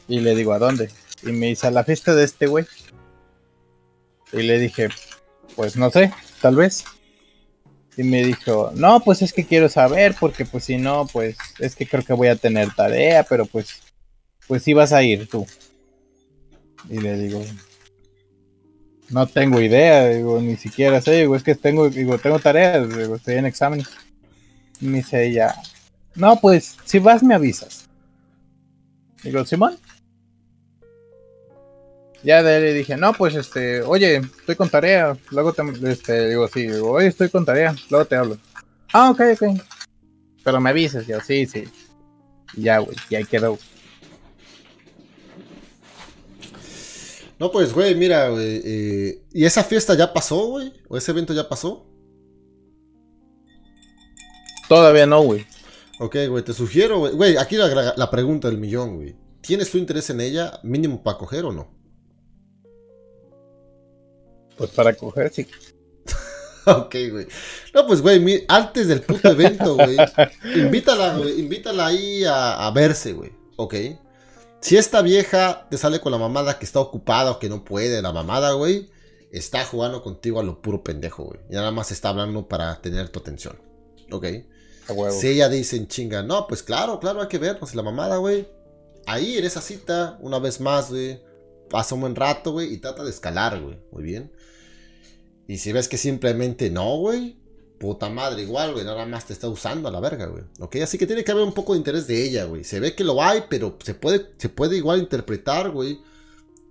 Y 0.09 0.21
le 0.21 0.35
digo, 0.35 0.53
¿a 0.53 0.59
dónde? 0.59 0.91
Y 1.23 1.33
me 1.33 1.47
dice, 1.47 1.69
a 1.69 1.71
la 1.71 1.85
fiesta 1.85 2.15
de 2.15 2.25
este 2.25 2.49
güey. 2.49 2.67
Y 4.31 4.43
le 4.43 4.59
dije, 4.59 4.91
pues 5.57 5.75
no 5.75 5.89
sé, 5.89 6.13
tal 6.43 6.57
vez. 6.57 6.85
Y 7.97 8.03
me 8.03 8.25
dijo, 8.25 8.73
no, 8.75 9.01
pues 9.01 9.23
es 9.23 9.33
que 9.33 9.45
quiero 9.45 9.69
saber, 9.69 10.17
porque 10.19 10.45
pues 10.45 10.65
si 10.65 10.77
no, 10.77 11.07
pues 11.07 11.37
es 11.59 11.77
que 11.77 11.87
creo 11.87 12.05
que 12.05 12.13
voy 12.13 12.29
a 12.29 12.37
tener 12.37 12.75
tarea, 12.75 13.23
pero 13.23 13.47
pues, 13.47 13.83
pues 14.49 14.63
sí 14.63 14.73
vas 14.73 14.93
a 14.93 15.03
ir 15.03 15.29
tú. 15.29 15.47
Y 16.91 16.99
le 16.99 17.17
digo, 17.17 17.45
no 19.11 19.27
tengo 19.27 19.61
idea, 19.61 20.09
digo, 20.09 20.41
ni 20.41 20.57
siquiera 20.57 21.01
sé, 21.01 21.13
digo, 21.13 21.37
es 21.37 21.43
que 21.43 21.55
tengo, 21.55 21.89
digo, 21.89 22.19
tengo 22.19 22.39
tareas, 22.39 22.89
digo, 22.89 23.17
estoy 23.17 23.37
en 23.37 23.47
examen. 23.47 23.85
Y 24.81 24.87
me 24.87 24.99
dice 24.99 25.27
ella, 25.27 25.55
no, 26.17 26.41
pues 26.41 26.77
si 26.85 26.99
vas 26.99 27.23
me 27.23 27.35
avisas. 27.35 27.89
Digo, 29.23 29.45
Simón. 29.45 29.79
Ya 32.25 32.43
de 32.43 32.59
le 32.59 32.73
dije, 32.73 32.97
no, 32.97 33.13
pues 33.13 33.35
este, 33.35 33.83
oye, 33.83 34.17
estoy 34.17 34.57
con 34.57 34.71
tarea. 34.71 35.17
Luego 35.31 35.53
te, 35.53 35.63
este, 35.91 36.31
digo, 36.31 36.49
sí, 36.49 36.63
digo, 36.67 36.93
oye, 36.93 37.09
estoy 37.09 37.29
con 37.29 37.45
tarea. 37.45 37.77
Luego 37.91 38.07
te 38.07 38.17
hablo. 38.17 38.39
Ah, 38.95 39.11
ok, 39.11 39.21
ok. 39.35 39.61
Pero 40.43 40.61
me 40.61 40.71
avisas, 40.71 41.07
yo, 41.07 41.21
sí, 41.21 41.45
sí. 41.47 41.65
ya, 42.57 42.79
güey, 42.79 42.97
y 43.11 43.17
ahí 43.17 43.25
quedó. 43.25 43.59
No, 47.39 47.51
pues, 47.51 47.75
güey, 47.75 47.95
mira, 47.95 48.31
güey. 48.31 48.63
Eh, 48.65 49.23
¿Y 49.33 49.45
esa 49.45 49.63
fiesta 49.63 49.95
ya 49.95 50.13
pasó, 50.13 50.47
güey? 50.47 50.73
¿O 50.89 50.97
ese 50.97 51.11
evento 51.11 51.35
ya 51.35 51.47
pasó? 51.47 51.87
Todavía 54.67 55.05
no, 55.05 55.21
güey. 55.21 55.45
Ok, 55.99 56.17
güey, 56.31 56.43
te 56.43 56.55
sugiero, 56.55 57.01
güey. 57.01 57.13
Güey, 57.13 57.37
aquí 57.37 57.57
la, 57.57 57.95
la 57.95 58.11
pregunta 58.11 58.49
del 58.49 58.57
millón, 58.57 58.97
güey. 58.97 59.15
¿Tienes 59.43 59.71
tu 59.71 59.77
interés 59.77 60.09
en 60.09 60.23
ella, 60.23 60.59
mínimo 60.63 61.03
para 61.03 61.19
coger 61.19 61.45
o 61.45 61.53
no? 61.53 61.84
Pues 64.57 64.71
para 64.71 64.95
coger, 64.95 65.33
sí. 65.33 65.47
ok, 66.67 66.95
güey. 67.11 67.27
No, 67.75 67.87
pues, 67.87 68.01
güey, 68.01 68.45
antes 68.49 68.89
del 68.89 69.01
puto 69.03 69.31
evento, 69.31 69.75
güey. 69.75 69.97
invítala, 70.57 71.17
güey. 71.17 71.41
Invítala 71.41 71.87
ahí 71.87 72.25
a, 72.27 72.71
verse, 72.75 73.13
güey. 73.13 73.33
Ok. 73.57 73.75
Si 74.61 74.77
esta 74.77 75.03
vieja 75.03 75.67
te 75.71 75.77
sale 75.77 76.01
con 76.01 76.13
la 76.13 76.19
mamada 76.19 76.59
que 76.59 76.65
está 76.65 76.81
ocupada 76.81 77.33
o 77.33 77.39
que 77.39 77.49
no 77.49 77.65
puede, 77.65 78.01
la 78.01 78.13
mamada, 78.13 78.53
güey, 78.53 78.91
está 79.31 79.65
jugando 79.65 80.03
contigo 80.03 80.41
a 80.41 80.43
lo 80.43 80.63
puro 80.63 80.83
pendejo, 80.83 81.25
güey. 81.25 81.41
Y 81.51 81.55
nada 81.55 81.71
más 81.71 81.91
está 81.93 82.09
hablando 82.09 82.49
para 82.49 82.81
tener 82.81 83.11
tu 83.11 83.21
atención. 83.21 83.59
Ok. 84.11 84.27
Si 85.11 85.29
ella 85.29 85.49
dice 85.49 85.77
en 85.77 85.89
chinga, 85.89 86.23
no, 86.23 86.47
pues 86.47 86.63
claro, 86.63 87.01
claro, 87.01 87.23
hay 87.23 87.29
que 87.29 87.39
vernos 87.39 87.75
la 87.75 87.83
mamada, 87.83 88.19
güey. 88.19 88.47
Ahí 89.07 89.37
en 89.39 89.45
esa 89.45 89.61
cita, 89.61 90.19
una 90.21 90.39
vez 90.39 90.61
más, 90.61 90.91
güey, 90.91 91.21
pasa 91.75 91.97
un 91.97 92.03
buen 92.03 92.15
rato, 92.15 92.53
güey, 92.53 92.73
y 92.73 92.77
trata 92.77 93.03
de 93.03 93.11
escalar, 93.11 93.61
güey. 93.61 93.77
Muy 93.91 94.05
bien. 94.05 94.31
Y 95.49 95.59
si 95.59 95.73
ves 95.73 95.89
que 95.89 95.99
simplemente 95.99 96.71
no, 96.71 96.99
güey, 96.99 97.37
puta 97.81 98.09
madre, 98.09 98.43
igual, 98.43 98.75
güey, 98.75 98.85
nada 98.85 99.05
más 99.07 99.27
te 99.27 99.33
está 99.33 99.49
usando 99.49 99.89
a 99.89 99.91
la 99.91 99.99
verga, 99.99 100.27
güey. 100.27 100.45
¿Ok? 100.61 100.77
Así 100.77 100.99
que 100.99 101.09
tiene 101.09 101.25
que 101.25 101.33
haber 101.33 101.43
un 101.43 101.53
poco 101.53 101.73
de 101.73 101.79
interés 101.79 102.07
de 102.07 102.23
ella, 102.23 102.45
güey. 102.45 102.63
Se 102.63 102.79
ve 102.79 102.95
que 102.95 103.03
lo 103.03 103.21
hay, 103.21 103.43
pero 103.51 103.77
se 103.83 103.93
puede, 103.93 104.25
se 104.39 104.49
puede 104.49 104.77
igual 104.77 105.01
interpretar, 105.01 105.73
güey, 105.73 105.99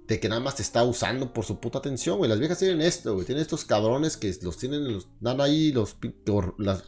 de 0.08 0.22
que 0.22 0.30
nada 0.30 0.40
más 0.40 0.56
te 0.56 0.62
está 0.62 0.86
usando 0.86 1.34
por 1.34 1.44
su 1.44 1.60
puta 1.60 1.80
atención, 1.80 2.18
güey. 2.18 2.30
Las 2.30 2.40
viejas 2.40 2.60
tienen 2.60 2.80
esto, 2.80 3.14
güey. 3.14 3.26
Tienen 3.26 3.42
estos 3.42 3.66
cabrones 3.66 4.16
que 4.16 4.34
los 4.42 4.56
tienen, 4.56 4.90
los, 4.90 5.10
dan 5.20 5.42
ahí 5.42 5.74
los, 5.74 5.98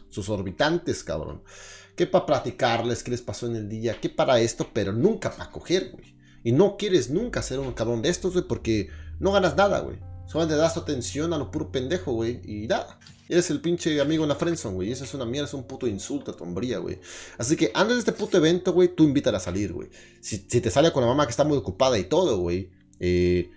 sus 0.08 0.30
orbitantes, 0.30 1.04
cabrón. 1.04 1.42
¿Qué 1.94 2.06
para 2.06 2.24
platicarles 2.24 3.02
qué 3.02 3.10
les 3.10 3.20
pasó 3.20 3.46
en 3.46 3.56
el 3.56 3.68
día, 3.68 4.00
¿Qué 4.00 4.08
para 4.08 4.40
esto, 4.40 4.70
pero 4.72 4.94
nunca 4.94 5.30
para 5.36 5.50
coger, 5.50 5.90
güey. 5.90 6.15
Y 6.46 6.52
no 6.52 6.76
quieres 6.76 7.10
nunca 7.10 7.42
ser 7.42 7.58
un 7.58 7.72
cabrón 7.72 8.02
de 8.02 8.08
estos, 8.08 8.34
güey, 8.34 8.46
porque 8.46 8.88
no 9.18 9.32
ganas 9.32 9.56
nada, 9.56 9.80
güey. 9.80 9.98
Solamente 10.28 10.54
das 10.54 10.76
atención 10.76 11.32
a 11.32 11.38
lo 11.38 11.50
puro 11.50 11.72
pendejo, 11.72 12.12
güey. 12.12 12.40
Y 12.44 12.68
nada. 12.68 13.00
Eres 13.28 13.50
el 13.50 13.60
pinche 13.60 14.00
amigo 14.00 14.22
en 14.22 14.28
la 14.28 14.36
friendzone, 14.36 14.76
güey. 14.76 14.92
Eso 14.92 15.02
es 15.02 15.12
una 15.12 15.24
mierda, 15.24 15.48
es 15.48 15.54
un 15.54 15.64
puto 15.64 15.88
insulto 15.88 16.30
a 16.30 16.78
güey. 16.78 17.00
Así 17.36 17.56
que 17.56 17.72
antes 17.74 17.96
de 17.96 17.98
este 17.98 18.12
puto 18.12 18.36
evento, 18.36 18.72
güey, 18.72 18.94
tú 18.94 19.02
invítala 19.02 19.38
a 19.38 19.40
salir, 19.40 19.72
güey. 19.72 19.88
Si, 20.20 20.38
te 20.38 20.70
sale 20.70 20.92
con 20.92 21.02
la 21.02 21.08
mamá 21.08 21.26
que 21.26 21.32
está 21.32 21.42
muy 21.42 21.58
ocupada 21.58 21.98
y 21.98 22.04
todo, 22.04 22.38
güey. 22.38 22.70
Eh, 23.00 23.50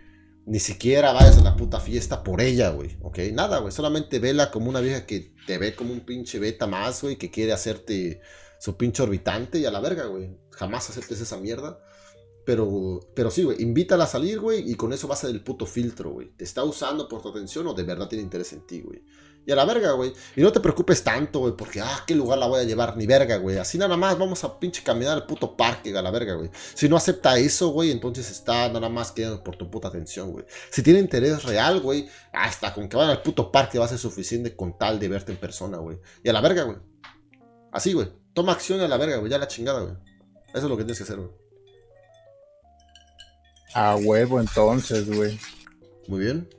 ni 0.47 0.59
siquiera 0.59 1.13
vayas 1.13 1.37
a 1.37 1.43
la 1.43 1.55
puta 1.55 1.79
fiesta 1.79 2.23
por 2.23 2.41
ella, 2.41 2.71
güey. 2.71 2.97
¿Ok? 3.03 3.19
Nada, 3.33 3.59
güey. 3.59 3.71
Solamente 3.71 4.17
vela 4.17 4.49
como 4.49 4.67
una 4.67 4.81
vieja 4.81 5.05
que 5.05 5.35
te 5.45 5.59
ve 5.59 5.75
como 5.75 5.93
un 5.93 5.99
pinche 5.99 6.39
beta 6.39 6.65
más, 6.65 7.03
güey. 7.03 7.17
Que 7.17 7.29
quiere 7.29 7.53
hacerte 7.53 8.19
su 8.59 8.77
pinche 8.77 9.03
orbitante 9.03 9.59
y 9.59 9.65
a 9.65 9.69
la 9.69 9.79
verga, 9.79 10.05
güey. 10.05 10.31
Jamás 10.49 10.89
aceptes 10.89 11.21
esa 11.21 11.37
mierda. 11.37 11.83
Pero, 12.45 12.99
pero 13.15 13.29
sí, 13.29 13.43
güey, 13.43 13.61
invítala 13.61 14.05
a 14.05 14.07
salir, 14.07 14.39
güey, 14.39 14.71
y 14.71 14.75
con 14.75 14.91
eso 14.91 15.07
va 15.07 15.13
a 15.13 15.17
ser 15.17 15.29
el 15.29 15.43
puto 15.43 15.65
filtro, 15.65 16.11
güey. 16.11 16.29
¿Te 16.35 16.43
está 16.43 16.63
usando 16.63 17.07
por 17.07 17.21
tu 17.21 17.29
atención 17.29 17.67
o 17.67 17.73
de 17.73 17.83
verdad 17.83 18.07
tiene 18.07 18.23
interés 18.23 18.53
en 18.53 18.65
ti, 18.65 18.81
güey? 18.81 19.03
Y 19.45 19.51
a 19.51 19.55
la 19.55 19.65
verga, 19.65 19.93
güey. 19.93 20.13
Y 20.35 20.41
no 20.41 20.51
te 20.51 20.59
preocupes 20.59 21.03
tanto, 21.03 21.39
güey, 21.39 21.53
porque, 21.55 21.81
ah, 21.81 22.03
¿qué 22.05 22.13
lugar 22.13 22.37
la 22.37 22.47
voy 22.47 22.59
a 22.59 22.63
llevar? 22.63 22.95
Ni 22.97 23.07
verga, 23.07 23.37
güey. 23.37 23.57
Así 23.57 23.77
nada 23.77 23.97
más 23.97 24.17
vamos 24.17 24.43
a 24.43 24.59
pinche 24.59 24.83
caminar 24.83 25.13
al 25.13 25.25
puto 25.25 25.55
parque, 25.55 25.95
a 25.97 26.01
la 26.01 26.11
verga, 26.11 26.35
güey. 26.35 26.51
Si 26.75 26.87
no 26.87 26.95
acepta 26.95 27.37
eso, 27.37 27.69
güey, 27.69 27.91
entonces 27.91 28.29
está 28.29 28.69
nada 28.69 28.89
más 28.89 29.11
quedando 29.11 29.43
por 29.43 29.55
tu 29.55 29.69
puta 29.69 29.87
atención, 29.87 30.31
güey. 30.31 30.45
Si 30.69 30.83
tiene 30.83 30.99
interés 30.99 31.43
real, 31.43 31.79
güey, 31.81 32.07
hasta 32.31 32.73
con 32.73 32.87
que 32.87 32.97
vayan 32.97 33.11
al 33.11 33.21
puto 33.21 33.51
parque 33.51 33.79
va 33.79 33.85
a 33.85 33.89
ser 33.89 33.97
suficiente 33.97 34.55
con 34.55 34.77
tal 34.77 34.99
de 34.99 35.07
verte 35.07 35.31
en 35.31 35.39
persona, 35.39 35.77
güey. 35.77 35.97
Y 36.23 36.29
a 36.29 36.33
la 36.33 36.41
verga, 36.41 36.63
güey. 36.63 36.77
Así, 37.71 37.93
güey. 37.93 38.07
Toma 38.33 38.51
acción 38.51 38.79
a 38.81 38.87
la 38.87 38.97
verga, 38.97 39.17
güey. 39.17 39.31
Ya 39.31 39.37
la 39.37 39.47
chingada, 39.47 39.81
güey. 39.81 39.95
Eso 40.49 40.57
es 40.57 40.63
lo 40.63 40.77
que 40.77 40.83
tienes 40.83 40.97
que 40.97 41.03
hacer, 41.03 41.17
güey. 41.17 41.48
A 43.73 43.95
huevo, 43.95 44.39
entonces, 44.39 45.13
güey. 45.13 45.39
Muy 46.07 46.21
bien. 46.21 46.49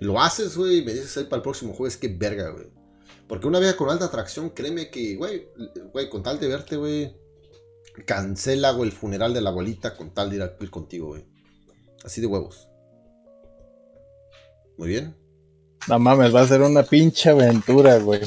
Lo 0.00 0.20
haces, 0.20 0.56
güey, 0.56 0.78
y 0.78 0.84
me 0.84 0.92
dices 0.92 1.16
ahí 1.16 1.24
para 1.24 1.36
el 1.36 1.42
próximo 1.42 1.72
jueves, 1.72 1.96
qué 1.96 2.08
verga, 2.08 2.50
güey. 2.50 2.66
Porque 3.26 3.46
una 3.46 3.58
vieja 3.58 3.76
con 3.76 3.90
alta 3.90 4.04
atracción, 4.04 4.50
créeme 4.50 4.90
que, 4.90 5.16
güey, 5.16 5.48
güey, 5.92 6.08
con 6.08 6.22
tal 6.22 6.38
de 6.38 6.48
verte, 6.48 6.76
güey, 6.76 7.16
cancela, 8.04 8.72
güey, 8.72 8.90
el 8.90 8.96
funeral 8.96 9.32
de 9.32 9.40
la 9.40 9.50
abuelita 9.50 9.96
con 9.96 10.12
tal 10.12 10.30
de 10.30 10.36
ir 10.36 10.42
a 10.42 10.54
ir 10.60 10.70
contigo, 10.70 11.08
güey. 11.08 11.26
Así 12.04 12.20
de 12.20 12.26
huevos. 12.26 12.68
Muy 14.76 14.88
bien. 14.88 15.16
No 15.88 15.98
mames, 15.98 16.34
va 16.34 16.42
a 16.42 16.46
ser 16.46 16.60
una 16.60 16.82
pinche 16.82 17.30
aventura, 17.30 17.98
güey. 17.98 18.20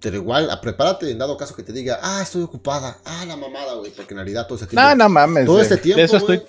Pero 0.00 0.16
igual, 0.16 0.50
prepárate 0.60 1.10
en 1.10 1.18
dado 1.18 1.36
caso 1.36 1.54
que 1.54 1.62
te 1.62 1.72
diga, 1.72 1.98
ah, 2.02 2.20
estoy 2.22 2.42
ocupada, 2.42 2.98
ah, 3.04 3.24
la 3.26 3.36
mamada, 3.36 3.74
güey, 3.74 3.90
porque 3.90 4.12
en 4.12 4.18
realidad 4.18 4.46
todo 4.46 4.56
ese 4.56 4.66
tiempo. 4.66 4.86
No, 4.86 4.94
no 4.96 5.08
mames. 5.08 5.46
Todo 5.46 5.62
este 5.62 5.78
tiempo. 5.78 6.02
eso 6.02 6.18
estoy, 6.18 6.42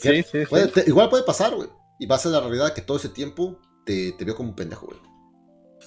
Sí, 0.00 0.22
sí, 0.22 0.38
igual 0.86 1.10
puede 1.10 1.24
pasar, 1.24 1.54
güey. 1.54 1.68
Y 1.98 2.06
va 2.06 2.16
a 2.16 2.18
ser 2.18 2.32
la 2.32 2.40
realidad 2.40 2.72
que 2.72 2.80
todo 2.80 2.96
ese 2.96 3.10
tiempo 3.10 3.58
te, 3.84 4.12
te 4.12 4.24
vio 4.24 4.34
como 4.34 4.50
un 4.50 4.56
pendejo, 4.56 4.86
güey. 4.86 4.98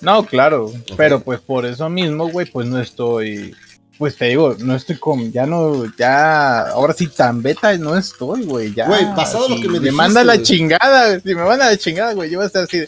No, 0.02 0.26
claro. 0.26 0.72
Pero 0.98 1.20
pues 1.22 1.40
por 1.40 1.66
eso 1.66 1.90
mismo, 1.90 2.30
güey, 2.30 2.50
pues 2.50 2.68
no 2.68 2.80
estoy. 2.80 3.56
Pues 3.98 4.18
te 4.18 4.26
digo, 4.26 4.56
no 4.60 4.76
estoy 4.76 4.98
con. 4.98 5.32
Ya 5.32 5.46
no. 5.46 5.86
Ya. 5.98 6.70
Ahora 6.70 6.94
sí, 6.94 7.08
tan 7.08 7.42
beta 7.42 7.78
no 7.78 7.98
estoy, 7.98 8.44
güey. 8.44 8.74
Ya. 8.74 8.88
Güey, 8.88 9.16
pasado 9.16 9.50
lo 9.50 9.56
que 9.56 9.68
me 9.68 9.80
dijiste. 9.80 9.92
Me 9.92 9.98
manda 9.98 10.24
la 10.24 10.42
chingada. 10.42 11.20
Si 11.20 11.36
me 11.36 11.44
manda 11.44 11.66
la 11.66 11.78
chingada, 11.78 12.14
güey, 12.14 12.30
yo 12.30 12.38
voy 12.38 12.44
a 12.44 12.48
estar 12.48 12.64
así. 12.64 12.84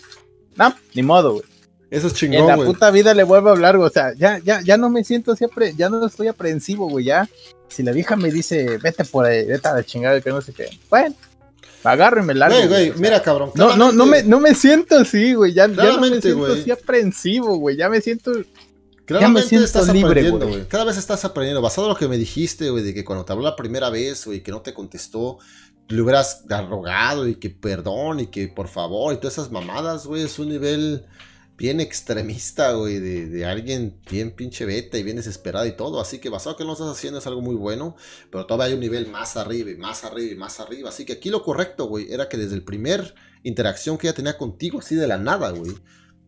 No, 0.56 0.76
ni 0.94 1.04
modo, 1.04 1.34
güey. 1.34 1.46
Eso 1.89 2.08
es 2.08 2.13
chingón, 2.13 2.41
En 2.41 2.48
la 2.48 2.58
puta 2.58 2.91
vida 2.91 3.13
le 3.13 3.24
vuelvo 3.24 3.50
a 3.50 3.52
hablar, 3.52 3.78
güey. 3.78 3.88
O 3.88 3.91
sea, 3.91 4.13
ya, 4.15 4.39
ya, 4.39 4.62
ya 4.62 4.78
no 4.78 4.89
me 4.89 5.04
siento 5.04 5.36
siempre. 5.36 5.74
Ya 5.76 5.89
no 5.89 6.06
estoy 6.06 6.28
aprensivo, 6.28 6.89
güey. 6.89 7.06
Ya. 7.06 7.30
Si 7.67 7.84
la 7.84 7.91
vieja 7.91 8.15
me 8.15 8.32
dice, 8.32 8.78
vete 8.78 9.06
por 9.06 9.26
ahí, 9.26 9.45
vete 9.45 9.67
a 9.67 9.74
la 9.74 9.84
chingada, 9.84 10.19
que 10.21 10.30
no 10.30 10.41
sé 10.41 10.54
qué. 10.54 10.69
Bueno, 10.89 11.15
agarro 11.84 12.21
y 12.21 12.26
me 12.26 12.34
largo. 12.34 12.58
Güey, 12.58 12.89
güey, 12.89 13.00
mira, 13.00 13.21
cabrón. 13.21 13.52
No, 13.56 13.76
no, 13.76 13.91
no 13.91 14.06
me, 14.06 14.24
no 14.24 14.39
me 14.39 14.56
siento 14.56 14.98
así, 14.98 15.34
güey. 15.34 15.54
Ya, 15.54 15.67
ya 15.67 15.93
no 15.93 16.00
me 16.00 16.21
siento 16.21 16.45
así 16.45 16.71
aprensivo, 16.71 17.58
güey. 17.58 17.78
Ya 17.78 17.89
me 17.89 18.02
siento. 18.02 18.32
Claramente 19.06 19.50
ya 19.52 19.60
me 19.60 19.65
estás 19.65 19.88
libre, 19.93 20.32
güey. 20.32 20.67
Cada 20.67 20.86
vez 20.86 20.98
estás 20.98 21.24
aprendiendo. 21.26 21.62
Basado 21.62 21.88
en 21.88 21.93
lo 21.93 22.00
que 22.00 22.08
me 22.08 22.17
dijiste, 22.17 22.69
güey, 22.71 22.84
de 22.84 22.93
que 22.93 23.06
cuando 23.06 23.24
te 23.24 23.34
habló 23.34 23.45
la 23.45 23.56
primera 23.56 23.89
vez, 23.89 24.26
güey, 24.26 24.41
que 24.41 24.52
no 24.52 24.62
te 24.62 24.74
contestó, 24.74 25.38
le 25.88 26.02
hubieras 26.02 26.43
rogado 26.50 27.28
y 27.28 27.36
que 27.36 27.52
perdón 27.52 28.21
y 28.21 28.28
que 28.28 28.48
por 28.48 28.67
favor 28.67 29.13
y 29.13 29.17
todas 29.17 29.34
esas 29.34 29.52
mamadas, 29.52 30.08
güey, 30.08 30.24
es 30.24 30.39
un 30.39 30.50
nivel 30.50 31.06
bien 31.58 31.80
extremista, 31.80 32.74
güey, 32.74 33.00
de, 33.00 33.46
alguien 33.46 34.00
bien 34.10 34.32
pinche 34.32 34.65
beta 34.65 34.98
y 34.98 35.04
bien 35.04 35.18
desesperado 35.18 35.65
y 35.65 35.76
todo. 35.76 36.02
Así 36.02 36.20
que 36.20 36.30
basado 36.30 36.58
que 36.58 36.65
no 36.65 36.74
estás 36.74 36.89
haciendo 36.89 37.20
es 37.20 37.28
algo 37.28 37.41
muy 37.41 37.56
bueno, 37.56 37.96
pero 38.30 38.46
todavía 38.46 38.68
hay 38.68 38.74
un 38.74 38.80
nivel 38.80 39.08
más 39.08 39.38
arriba 39.38 39.72
y 39.72 39.76
más 39.76 40.04
arriba 40.04 40.34
y 40.34 40.36
más 40.36 40.60
arriba. 40.60 40.89
Así 40.89 41.06
que 41.06 41.13
aquí 41.13 41.30
lo 41.30 41.44
correcto, 41.44 41.86
güey, 41.86 42.12
era 42.12 42.28
que 42.30 42.38
desde 42.38 42.56
el 42.56 42.63
primer 42.63 43.15
interacción 43.44 43.98
que 43.98 44.08
ella 44.08 44.15
tenía 44.15 44.38
contigo, 44.38 44.80
así 44.80 44.96
de 44.96 45.08
la 45.08 45.18
nada, 45.18 45.52
güey, 45.52 45.74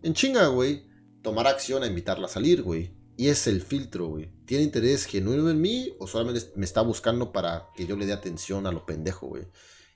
en 0.04 0.14
chinga, 0.14 0.48
güey, 0.48 0.88
tomar 1.22 1.48
acción 1.48 1.84
a 1.84 1.88
invitarla 1.88 2.28
a 2.28 2.30
salir, 2.30 2.62
güey. 2.62 2.96
Y 3.18 3.30
es 3.30 3.48
el 3.48 3.62
filtro, 3.62 4.08
güey. 4.08 4.32
¿Tiene 4.46 4.64
interés 4.64 5.06
genuino 5.06 5.50
en 5.50 5.60
mí 5.60 5.96
o 6.00 6.06
solamente 6.06 6.52
me 6.56 6.66
está 6.66 6.82
buscando 6.82 7.32
para 7.32 7.68
que 7.76 7.88
yo 7.88 7.98
le 7.98 8.06
dé 8.06 8.14
atención 8.14 8.68
a 8.68 8.72
lo 8.72 8.86
pendejo, 8.86 9.28
güey? 9.28 9.48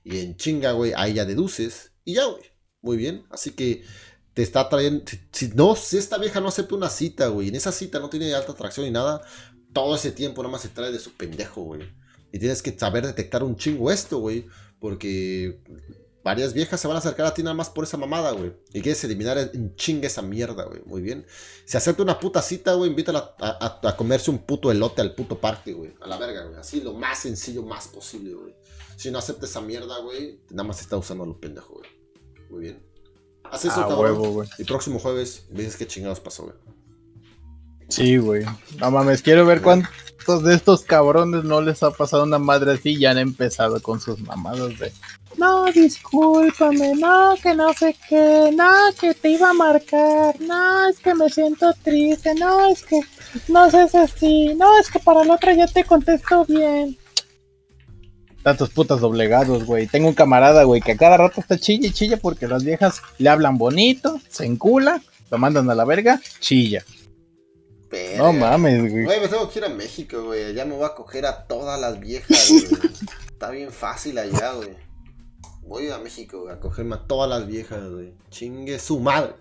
Y 0.04 0.18
en 0.18 0.36
chinga, 0.36 0.72
güey, 0.72 0.92
ahí 0.96 1.14
ya 1.14 1.24
deduces 1.24 1.92
y 2.04 2.14
ya, 2.14 2.24
güey. 2.24 2.42
Muy 2.80 2.96
bien. 2.96 3.24
Así 3.30 3.52
que 3.52 3.84
te 4.34 4.42
está 4.42 4.68
trayendo. 4.68 5.04
Si, 5.30 5.48
no, 5.48 5.76
si 5.76 5.98
esta 5.98 6.18
vieja 6.18 6.40
no 6.40 6.48
acepta 6.48 6.74
una 6.74 6.90
cita, 6.90 7.28
güey, 7.28 7.48
en 7.48 7.54
esa 7.54 7.72
cita 7.72 7.98
no 7.98 8.08
tiene 8.08 8.34
alta 8.34 8.52
atracción 8.52 8.86
ni 8.86 8.92
nada, 8.92 9.22
todo 9.72 9.94
ese 9.94 10.12
tiempo 10.12 10.42
nada 10.42 10.52
más 10.52 10.62
se 10.62 10.68
trae 10.68 10.92
de 10.92 10.98
su 10.98 11.12
pendejo, 11.12 11.62
güey. 11.62 11.82
Y 12.32 12.38
tienes 12.38 12.62
que 12.62 12.76
saber 12.78 13.06
detectar 13.06 13.42
un 13.42 13.56
chingo 13.56 13.90
esto, 13.90 14.18
güey, 14.18 14.46
porque 14.80 15.60
varias 16.24 16.54
viejas 16.54 16.80
se 16.80 16.88
van 16.88 16.96
a 16.96 17.00
acercar 17.00 17.26
a 17.26 17.34
ti 17.34 17.42
nada 17.42 17.54
más 17.54 17.68
por 17.68 17.84
esa 17.84 17.96
mamada, 17.98 18.32
güey. 18.32 18.52
Y 18.72 18.80
quieres 18.80 19.04
eliminar 19.04 19.36
en 19.38 19.74
chingue 19.76 20.06
esa 20.06 20.22
mierda, 20.22 20.64
güey. 20.64 20.80
Muy 20.86 21.02
bien. 21.02 21.26
Si 21.66 21.76
acepta 21.76 22.02
una 22.02 22.18
puta 22.18 22.40
cita, 22.40 22.74
güey, 22.74 22.90
invítala 22.90 23.34
a, 23.38 23.80
a, 23.82 23.96
comerse 23.96 24.30
un 24.30 24.38
puto 24.38 24.70
elote 24.70 25.02
al 25.02 25.14
puto 25.14 25.38
parque, 25.38 25.72
güey. 25.72 25.94
A 26.00 26.06
la 26.06 26.16
verga, 26.16 26.44
güey. 26.44 26.58
Así 26.58 26.80
lo 26.80 26.94
más 26.94 27.18
sencillo, 27.18 27.62
más 27.62 27.88
posible, 27.88 28.34
güey. 28.34 28.54
Si 28.96 29.10
no 29.10 29.18
acepta 29.18 29.46
esa 29.46 29.60
mierda, 29.60 29.98
güey, 29.98 30.40
nada 30.50 30.64
más 30.64 30.80
está 30.80 30.96
usando 30.96 31.26
lo 31.26 31.38
pendejo, 31.38 31.74
güey. 31.74 31.90
Muy 32.50 32.60
bien. 32.60 32.91
Haz 33.52 33.66
eso, 33.66 33.82
ah, 33.82 33.94
Huevo, 33.94 34.44
y 34.56 34.64
próximo 34.64 34.98
jueves 34.98 35.44
me 35.50 35.58
dices 35.58 35.76
qué 35.76 35.86
chingados 35.86 36.20
pasó, 36.20 36.44
güey. 36.44 36.54
Sí, 37.90 38.16
güey. 38.16 38.46
No 38.78 38.90
mames, 38.90 39.20
quiero 39.20 39.44
ver 39.44 39.60
cuántos 39.60 40.42
de 40.42 40.54
estos 40.54 40.84
cabrones 40.84 41.44
no 41.44 41.60
les 41.60 41.82
ha 41.82 41.90
pasado 41.90 42.22
una 42.22 42.38
madre 42.38 42.72
así 42.72 42.92
y 42.92 43.00
ya 43.00 43.10
han 43.10 43.18
empezado 43.18 43.82
con 43.82 44.00
sus 44.00 44.20
mamadas 44.20 44.78
de. 44.78 44.90
No, 45.36 45.66
discúlpame, 45.66 46.94
no, 46.94 47.34
que 47.42 47.54
no 47.54 47.74
sé 47.74 47.94
qué, 48.08 48.50
no, 48.56 48.70
que 48.98 49.12
te 49.12 49.28
iba 49.28 49.50
a 49.50 49.54
marcar, 49.54 50.40
no, 50.40 50.88
es 50.88 50.98
que 50.98 51.14
me 51.14 51.28
siento 51.28 51.74
triste, 51.82 52.34
no, 52.34 52.70
es 52.70 52.82
que 52.82 53.00
no 53.48 53.70
seas 53.70 53.94
así, 53.94 54.54
no, 54.54 54.78
es 54.78 54.90
que 54.90 54.98
para 54.98 55.24
la 55.24 55.34
otra 55.34 55.52
ya 55.52 55.66
te 55.66 55.84
contesto 55.84 56.46
bien. 56.46 56.96
Tantos 58.42 58.70
putas 58.70 59.00
doblegados, 59.00 59.64
güey. 59.64 59.86
Tengo 59.86 60.08
un 60.08 60.14
camarada, 60.14 60.64
güey, 60.64 60.80
que 60.80 60.92
a 60.92 60.96
cada 60.96 61.16
rato 61.16 61.40
está 61.40 61.58
chilla 61.58 61.88
y 61.88 61.92
chilla 61.92 62.16
porque 62.16 62.48
las 62.48 62.64
viejas 62.64 63.00
le 63.18 63.28
hablan 63.28 63.56
bonito, 63.56 64.20
se 64.28 64.44
encula, 64.44 65.00
lo 65.30 65.38
mandan 65.38 65.70
a 65.70 65.74
la 65.74 65.84
verga, 65.84 66.20
chilla. 66.40 66.84
No 68.16 68.32
mames, 68.32 68.90
güey. 68.90 69.04
Güey, 69.04 69.20
me 69.20 69.28
tengo 69.28 69.48
que 69.50 69.58
ir 69.58 69.64
a 69.66 69.68
México, 69.68 70.24
güey. 70.24 70.54
Ya 70.54 70.64
me 70.64 70.74
voy 70.74 70.86
a 70.86 70.94
coger 70.94 71.26
a 71.26 71.46
todas 71.46 71.78
las 71.80 72.00
viejas, 72.00 72.48
güey. 72.48 72.92
Está 73.28 73.50
bien 73.50 73.70
fácil 73.70 74.18
allá, 74.18 74.52
güey. 74.52 74.76
Voy 75.62 75.88
a 75.90 75.98
México, 75.98 76.42
güey, 76.42 76.54
a 76.54 76.58
cogerme 76.58 76.96
a 76.96 77.06
todas 77.06 77.28
las 77.28 77.46
viejas, 77.46 77.88
güey. 77.90 78.14
Chingue 78.30 78.78
su 78.78 78.98
madre. 78.98 79.34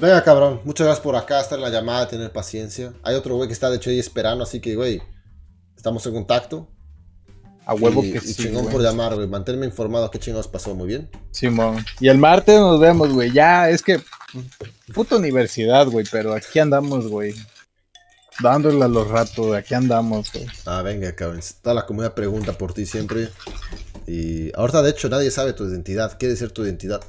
Venga, 0.00 0.22
cabrón. 0.22 0.60
Muchas 0.64 0.86
gracias 0.86 1.02
por 1.02 1.16
acá, 1.16 1.40
estar 1.40 1.58
en 1.58 1.64
la 1.64 1.70
llamada, 1.70 2.06
tener 2.06 2.30
paciencia. 2.32 2.92
Hay 3.02 3.14
otro 3.14 3.34
güey 3.34 3.48
que 3.48 3.54
está, 3.54 3.70
de 3.70 3.76
hecho, 3.76 3.90
ahí 3.90 3.98
esperando, 3.98 4.44
así 4.44 4.60
que, 4.60 4.76
güey, 4.76 5.02
estamos 5.76 6.06
en 6.06 6.14
contacto. 6.14 6.68
A 7.68 7.74
huevo 7.74 8.00
que 8.00 8.18
sí. 8.18 8.32
chingón 8.32 8.66
por 8.70 8.80
llamar, 8.80 9.14
güey. 9.14 9.28
Manténme 9.28 9.66
informado 9.66 10.10
qué 10.10 10.18
chingados 10.18 10.48
pasó, 10.48 10.74
muy 10.74 10.88
bien. 10.88 11.10
Simón. 11.32 11.84
y 12.00 12.08
el 12.08 12.16
martes 12.16 12.58
nos 12.58 12.80
vemos, 12.80 13.12
güey. 13.12 13.30
Ya, 13.30 13.68
es 13.68 13.82
que. 13.82 14.00
Puta 14.94 15.16
universidad, 15.16 15.86
güey, 15.86 16.06
pero 16.10 16.32
aquí 16.32 16.58
andamos, 16.60 17.08
güey. 17.08 17.34
Dándole 18.42 18.82
a 18.82 18.88
los 18.88 19.06
ratos, 19.08 19.54
aquí 19.54 19.74
andamos, 19.74 20.32
güey. 20.32 20.46
Ah, 20.64 20.80
venga, 20.80 21.14
cabrón. 21.14 21.42
Toda 21.60 21.74
la 21.74 21.84
comunidad 21.84 22.14
pregunta 22.14 22.54
por 22.56 22.72
ti 22.72 22.86
siempre. 22.86 23.28
Y 24.06 24.50
ahorita, 24.56 24.80
de 24.80 24.88
hecho, 24.88 25.10
nadie 25.10 25.30
sabe 25.30 25.52
tu 25.52 25.68
identidad. 25.68 26.16
¿Qué 26.16 26.34
ser 26.36 26.50
tu 26.50 26.64
identidad? 26.64 27.02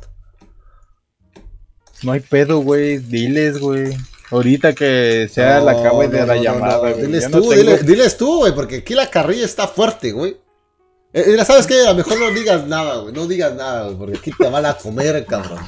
No 2.04 2.12
hay 2.12 2.20
pedo, 2.20 2.60
güey. 2.60 2.98
Diles, 2.98 3.60
güey. 3.60 3.96
Ahorita 4.30 4.74
que 4.74 5.30
sea 5.32 5.62
la 5.62 5.82
cabo 5.82 6.06
de 6.06 6.26
la 6.26 6.36
llamada, 6.36 6.94
Diles, 6.94 7.32
tú, 7.32 7.50
diles, 7.50 8.18
tú, 8.18 8.40
güey, 8.40 8.54
porque 8.54 8.80
aquí 8.80 8.94
la 8.94 9.10
carrilla 9.10 9.46
está 9.46 9.66
fuerte, 9.66 10.12
güey. 10.12 10.36
Eh, 11.12 11.26
mira, 11.28 11.44
¿sabes 11.44 11.66
qué? 11.66 11.82
A 11.82 11.92
lo 11.92 11.96
mejor 11.96 12.20
no 12.20 12.32
digas 12.32 12.68
nada, 12.68 12.98
güey. 12.98 13.14
No 13.14 13.28
digas 13.28 13.54
nada, 13.56 13.86
güey, 13.86 13.98
porque 13.98 14.18
aquí 14.18 14.32
te 14.38 14.48
van 14.50 14.66
a 14.66 14.76
comer, 14.76 15.26
cabrón. 15.26 15.60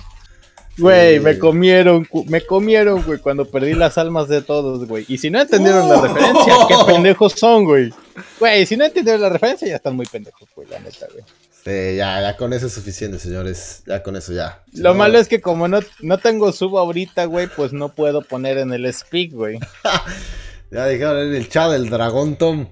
Güey, 0.77 1.19
me 1.19 1.37
comieron, 1.37 2.07
me 2.27 2.41
comieron, 2.41 3.03
güey, 3.03 3.19
cuando 3.19 3.45
perdí 3.45 3.73
las 3.73 3.97
almas 3.97 4.27
de 4.29 4.41
todos, 4.41 4.87
güey. 4.87 5.05
Y 5.07 5.17
si 5.17 5.29
no 5.29 5.41
entendieron 5.41 5.89
la 5.89 6.01
referencia, 6.07 6.53
qué 6.67 6.75
pendejos 6.87 7.33
son, 7.33 7.65
güey. 7.65 7.93
Güey, 8.39 8.65
si 8.65 8.77
no 8.77 8.85
entendieron 8.85 9.21
la 9.21 9.29
referencia, 9.29 9.67
ya 9.67 9.75
están 9.75 9.95
muy 9.95 10.05
pendejos, 10.05 10.47
güey, 10.55 10.67
la 10.69 10.79
neta, 10.79 11.07
güey. 11.11 11.23
Sí, 11.63 11.97
ya, 11.97 12.21
ya 12.21 12.37
con 12.37 12.53
eso 12.53 12.67
es 12.67 12.73
suficiente, 12.73 13.19
señores. 13.19 13.83
Ya 13.85 14.01
con 14.01 14.15
eso 14.15 14.33
ya. 14.33 14.63
Lo 14.73 14.95
malo 14.95 15.19
es 15.19 15.27
que 15.27 15.41
como 15.41 15.67
no, 15.67 15.79
no 15.99 16.17
tengo 16.17 16.51
sub 16.51 16.77
ahorita, 16.77 17.25
güey, 17.25 17.47
pues 17.47 17.71
no 17.71 17.89
puedo 17.89 18.23
poner 18.23 18.57
en 18.57 18.73
el 18.73 18.91
speak, 18.91 19.33
güey. 19.33 19.59
ya 20.71 20.87
dijeron 20.87 21.19
en 21.19 21.35
el 21.35 21.49
chat 21.49 21.71
del 21.71 21.89
dragón 21.89 22.35
Tom. 22.37 22.67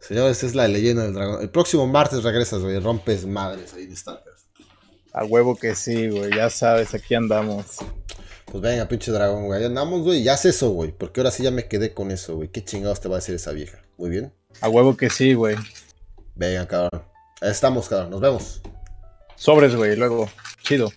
Señores, 0.00 0.42
es 0.42 0.54
la 0.54 0.66
leyenda 0.66 1.04
del 1.04 1.14
dragón. 1.14 1.42
El 1.42 1.50
próximo 1.50 1.86
martes 1.86 2.22
regresas, 2.22 2.62
güey. 2.62 2.78
Rompes 2.80 3.26
madres 3.26 3.74
ahí 3.74 3.84
en 3.84 3.96
Starcraft. 3.96 4.40
A 5.12 5.24
huevo 5.24 5.56
que 5.56 5.74
sí, 5.74 6.08
güey. 6.08 6.34
Ya 6.34 6.50
sabes, 6.50 6.94
aquí 6.94 7.14
andamos. 7.14 7.78
Pues 8.46 8.62
venga, 8.62 8.88
pinche 8.88 9.12
dragón, 9.12 9.46
güey. 9.46 9.60
Ahí 9.60 9.66
andamos, 9.66 10.02
güey. 10.02 10.22
Ya 10.22 10.34
haz 10.34 10.44
eso, 10.44 10.70
güey. 10.70 10.92
Porque 10.92 11.20
ahora 11.20 11.30
sí 11.30 11.42
ya 11.42 11.50
me 11.50 11.68
quedé 11.68 11.94
con 11.94 12.10
eso, 12.10 12.36
güey. 12.36 12.48
¿Qué 12.48 12.64
chingados 12.64 13.00
te 13.00 13.08
va 13.08 13.16
a 13.16 13.18
decir 13.18 13.34
esa 13.34 13.52
vieja? 13.52 13.78
Muy 13.98 14.10
bien. 14.10 14.32
A 14.60 14.68
huevo 14.68 14.96
que 14.96 15.10
sí, 15.10 15.34
güey. 15.34 15.56
Venga, 16.34 16.66
cabrón. 16.66 17.04
Ahí 17.40 17.50
estamos, 17.50 17.88
cabrón. 17.88 18.10
Nos 18.10 18.20
vemos. 18.20 18.62
Sobres, 19.36 19.76
güey. 19.76 19.96
Luego. 19.96 20.28
Chido. 20.62 20.90